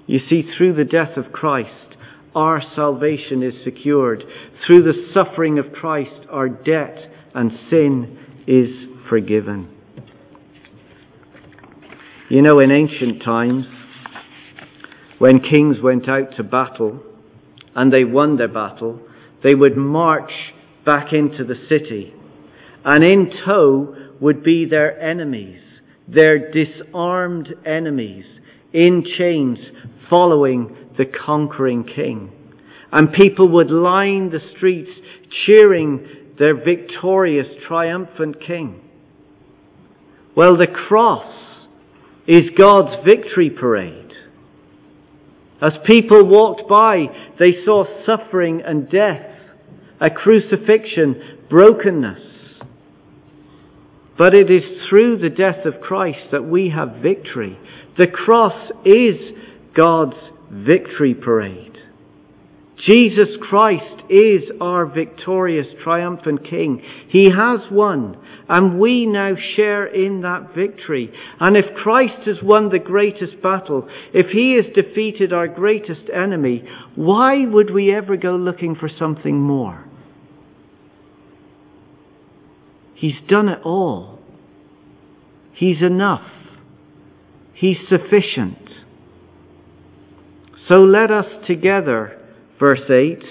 You 0.06 0.20
see, 0.28 0.42
through 0.56 0.74
the 0.74 0.84
death 0.84 1.16
of 1.16 1.32
Christ, 1.32 1.70
our 2.34 2.62
salvation 2.74 3.42
is 3.42 3.54
secured. 3.64 4.24
Through 4.66 4.82
the 4.82 5.10
suffering 5.12 5.58
of 5.58 5.72
Christ, 5.72 6.26
our 6.30 6.48
debt 6.48 6.96
and 7.34 7.52
sin 7.70 8.18
is 8.46 8.68
forgiven. 9.08 9.70
You 12.28 12.42
know, 12.42 12.58
in 12.58 12.70
ancient 12.70 13.22
times, 13.22 13.66
when 15.18 15.40
kings 15.40 15.76
went 15.82 16.08
out 16.08 16.36
to 16.36 16.42
battle 16.42 17.00
and 17.74 17.92
they 17.92 18.04
won 18.04 18.36
their 18.36 18.48
battle, 18.48 19.00
they 19.42 19.54
would 19.54 19.76
march 19.76 20.32
back 20.84 21.12
into 21.12 21.44
the 21.44 21.56
city. 21.68 22.12
And 22.84 23.04
in 23.04 23.30
tow 23.44 23.94
would 24.20 24.42
be 24.42 24.66
their 24.66 24.98
enemies, 25.00 25.60
their 26.08 26.50
disarmed 26.50 27.54
enemies, 27.64 28.24
in 28.72 29.04
chains, 29.16 29.58
following 30.10 30.76
the 30.96 31.04
conquering 31.04 31.85
king. 31.85 32.30
And 32.92 33.12
people 33.12 33.48
would 33.48 33.70
line 33.70 34.30
the 34.30 34.40
streets 34.57 34.90
cheering 35.46 36.07
their 36.38 36.54
victorious, 36.54 37.48
triumphant 37.66 38.37
king. 38.44 38.80
Well, 40.37 40.57
the 40.57 40.66
cross 40.66 41.33
is 42.26 42.50
God's 42.57 43.04
victory 43.04 43.50
parade. 43.50 44.12
As 45.61 45.72
people 45.87 46.24
walked 46.26 46.68
by, 46.68 47.07
they 47.38 47.64
saw 47.64 47.85
suffering 48.04 48.62
and 48.64 48.90
death, 48.90 49.30
a 50.00 50.11
crucifixion, 50.11 51.46
brokenness. 51.48 52.20
But 54.18 54.35
it 54.35 54.50
is 54.50 54.88
through 54.88 55.18
the 55.18 55.30
death 55.30 55.64
of 55.64 55.80
Christ 55.80 56.30
that 56.33 56.44
we 56.44 56.70
have 56.70 57.02
victory. 57.02 57.59
The 57.96 58.07
cross 58.07 58.70
is 58.85 59.16
God's 59.76 60.16
victory 60.50 61.14
parade. 61.14 61.78
Jesus 62.87 63.28
Christ 63.40 64.02
is 64.11 64.42
our 64.61 64.85
victorious, 64.85 65.66
triumphant 65.83 66.48
King. 66.48 66.83
He 67.09 67.30
has 67.30 67.61
won, 67.70 68.18
and 68.48 68.78
we 68.78 69.07
now 69.07 69.35
share 69.57 69.87
in 69.87 70.22
that 70.22 70.54
victory. 70.54 71.12
And 71.40 71.57
if 71.57 71.64
Christ 71.76 72.26
has 72.26 72.42
won 72.42 72.68
the 72.68 72.80
greatest 72.80 73.40
battle, 73.40 73.88
if 74.12 74.26
He 74.30 74.57
has 74.57 74.74
defeated 74.74 75.33
our 75.33 75.48
greatest 75.48 76.02
enemy, 76.12 76.68
why 76.94 77.46
would 77.46 77.72
we 77.72 77.94
ever 77.94 78.16
go 78.16 78.37
looking 78.37 78.74
for 78.74 78.90
something 78.98 79.40
more? 79.40 79.85
He's 82.94 83.20
done 83.28 83.48
it 83.48 83.61
all. 83.64 84.18
He's 85.54 85.80
enough. 85.80 86.28
He's 87.54 87.78
sufficient. 87.88 88.59
So 90.68 90.81
let 90.81 91.11
us 91.11 91.27
together, 91.46 92.18
verse 92.59 92.88
8, 92.88 93.22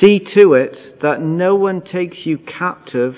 see 0.00 0.18
to 0.36 0.54
it 0.54 1.00
that 1.02 1.20
no 1.20 1.54
one 1.54 1.80
takes 1.80 2.18
you 2.24 2.38
captive 2.38 3.14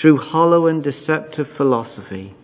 through 0.00 0.18
hollow 0.18 0.66
and 0.66 0.82
deceptive 0.82 1.46
philosophy. 1.56 2.34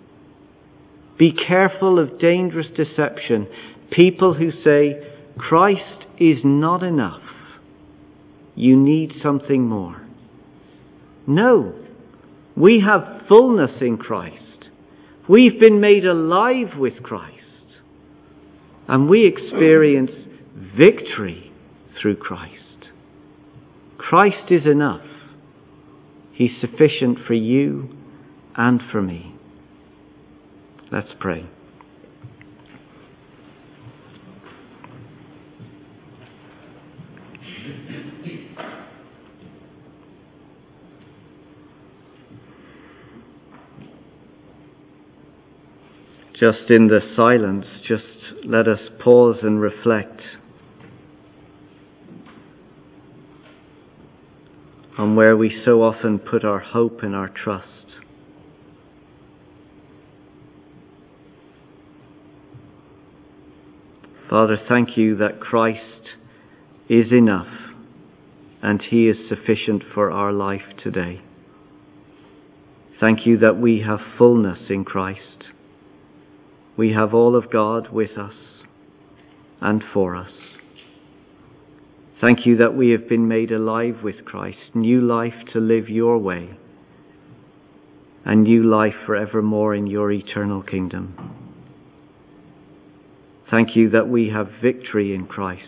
Be 1.18 1.32
careful 1.32 1.98
of 1.98 2.18
dangerous 2.18 2.66
deception. 2.76 3.48
People 3.90 4.34
who 4.34 4.50
say, 4.50 5.10
Christ 5.38 6.04
is 6.18 6.38
not 6.44 6.82
enough. 6.82 7.22
You 8.54 8.76
need 8.76 9.14
something 9.22 9.62
more. 9.62 10.02
No. 11.26 11.74
We 12.56 12.80
have 12.86 13.22
fullness 13.28 13.80
in 13.80 13.96
Christ. 13.96 14.36
We've 15.28 15.58
been 15.58 15.80
made 15.80 16.04
alive 16.04 16.76
with 16.78 17.02
Christ. 17.02 17.35
And 18.88 19.08
we 19.08 19.26
experience 19.26 20.12
victory 20.76 21.52
through 22.00 22.16
Christ. 22.16 22.88
Christ 23.98 24.50
is 24.50 24.66
enough. 24.66 25.04
He's 26.32 26.52
sufficient 26.60 27.18
for 27.26 27.34
you 27.34 27.90
and 28.56 28.80
for 28.92 29.02
me. 29.02 29.34
Let's 30.92 31.08
pray. 31.18 31.48
Just 46.38 46.70
in 46.70 46.88
the 46.88 47.00
silence, 47.14 47.64
just 47.86 48.04
let 48.44 48.68
us 48.68 48.80
pause 49.02 49.36
and 49.42 49.60
reflect 49.60 50.20
on 54.98 55.16
where 55.16 55.36
we 55.36 55.62
so 55.64 55.82
often 55.82 56.18
put 56.18 56.44
our 56.44 56.58
hope 56.58 57.02
and 57.02 57.14
our 57.14 57.28
trust. 57.28 57.66
Father, 64.28 64.58
thank 64.68 64.96
you 64.96 65.16
that 65.16 65.40
Christ 65.40 65.80
is 66.88 67.12
enough 67.12 67.46
and 68.62 68.82
He 68.82 69.08
is 69.08 69.16
sufficient 69.28 69.82
for 69.94 70.10
our 70.10 70.32
life 70.32 70.76
today. 70.82 71.22
Thank 73.00 73.26
you 73.26 73.38
that 73.38 73.58
we 73.58 73.82
have 73.86 74.00
fullness 74.18 74.58
in 74.68 74.84
Christ 74.84 75.44
we 76.76 76.92
have 76.92 77.14
all 77.14 77.34
of 77.36 77.50
God 77.50 77.90
with 77.90 78.18
us 78.18 78.34
and 79.60 79.82
for 79.92 80.14
us. 80.14 80.32
Thank 82.20 82.46
you 82.46 82.56
that 82.58 82.74
we 82.74 82.90
have 82.90 83.08
been 83.08 83.28
made 83.28 83.52
alive 83.52 83.98
with 84.02 84.24
Christ, 84.24 84.58
new 84.74 85.00
life 85.00 85.34
to 85.52 85.60
live 85.60 85.88
your 85.88 86.18
way, 86.18 86.56
and 88.24 88.42
new 88.42 88.62
life 88.62 88.94
forevermore 89.04 89.74
in 89.74 89.86
your 89.86 90.10
eternal 90.10 90.62
kingdom. 90.62 91.34
Thank 93.50 93.76
you 93.76 93.90
that 93.90 94.08
we 94.08 94.30
have 94.30 94.48
victory 94.62 95.14
in 95.14 95.26
Christ, 95.26 95.62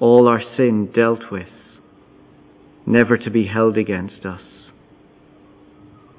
all 0.00 0.28
our 0.28 0.42
sin 0.56 0.90
dealt 0.94 1.30
with, 1.30 1.48
never 2.84 3.16
to 3.16 3.30
be 3.30 3.46
held 3.46 3.78
against 3.78 4.26
us, 4.26 4.42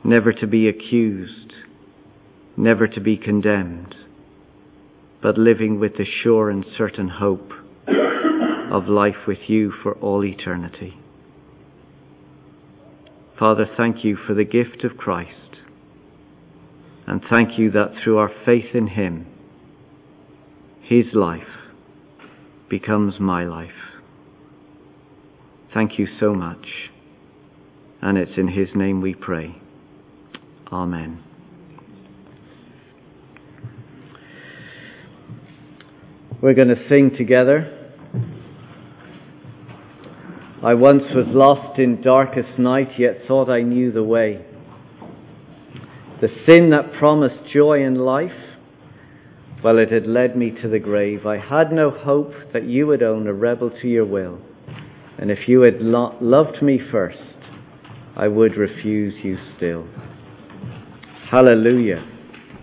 never 0.03 0.33
to 0.33 0.47
be 0.47 0.67
accused 0.67 1.53
never 2.57 2.87
to 2.87 2.99
be 2.99 3.15
condemned, 3.15 3.95
but 5.21 5.37
living 5.37 5.79
with 5.79 5.95
the 5.97 6.05
sure 6.23 6.49
and 6.49 6.65
certain 6.75 7.07
hope 7.07 7.51
of 7.87 8.87
life 8.87 9.27
with 9.27 9.37
you 9.47 9.71
for 9.83 9.93
all 9.99 10.25
eternity. 10.25 10.95
Father, 13.37 13.69
thank 13.77 14.03
you 14.03 14.17
for 14.17 14.33
the 14.33 14.43
gift 14.43 14.83
of 14.83 14.97
Christ, 14.97 15.59
and 17.05 17.21
thank 17.29 17.59
you 17.59 17.69
that 17.71 17.93
through 18.03 18.17
our 18.17 18.31
faith 18.43 18.73
in 18.73 18.87
Him, 18.87 19.27
His 20.81 21.05
life 21.13 21.43
becomes 22.67 23.19
my 23.19 23.45
life. 23.45 23.69
Thank 25.73 25.99
you 25.99 26.07
so 26.19 26.33
much, 26.33 26.65
and 28.01 28.17
it's 28.17 28.37
in 28.37 28.47
His 28.47 28.69
name 28.73 29.01
we 29.01 29.13
pray. 29.13 29.61
Amen. 30.71 31.26
We're 36.41 36.53
going 36.53 36.67
to 36.67 36.87
sing 36.87 37.11
together. 37.17 37.73
I 40.63 40.73
once 40.73 41.03
was 41.13 41.25
lost 41.29 41.79
in 41.79 42.01
darkest 42.01 42.59
night, 42.59 42.99
yet 42.99 43.21
thought 43.27 43.49
I 43.49 43.61
knew 43.61 43.91
the 43.91 44.03
way. 44.03 44.45
The 46.21 46.29
sin 46.47 46.69
that 46.71 46.93
promised 46.99 47.51
joy 47.53 47.83
and 47.83 48.03
life 48.03 48.31
Well, 49.63 49.79
it 49.79 49.91
had 49.91 50.05
led 50.05 50.37
me 50.37 50.51
to 50.61 50.69
the 50.69 50.79
grave. 50.79 51.25
I 51.25 51.37
had 51.37 51.71
no 51.71 51.89
hope 51.89 52.31
that 52.53 52.65
you 52.65 52.85
would 52.87 53.01
own 53.01 53.27
a 53.27 53.33
rebel 53.33 53.71
to 53.81 53.87
your 53.87 54.05
will. 54.05 54.39
And 55.17 55.31
if 55.31 55.47
you 55.47 55.61
had 55.61 55.81
lo- 55.81 56.15
loved 56.21 56.61
me 56.61 56.79
first, 56.91 57.17
I 58.15 58.27
would 58.27 58.55
refuse 58.55 59.15
you 59.23 59.37
still. 59.55 59.87
Hallelujah. 61.31 62.16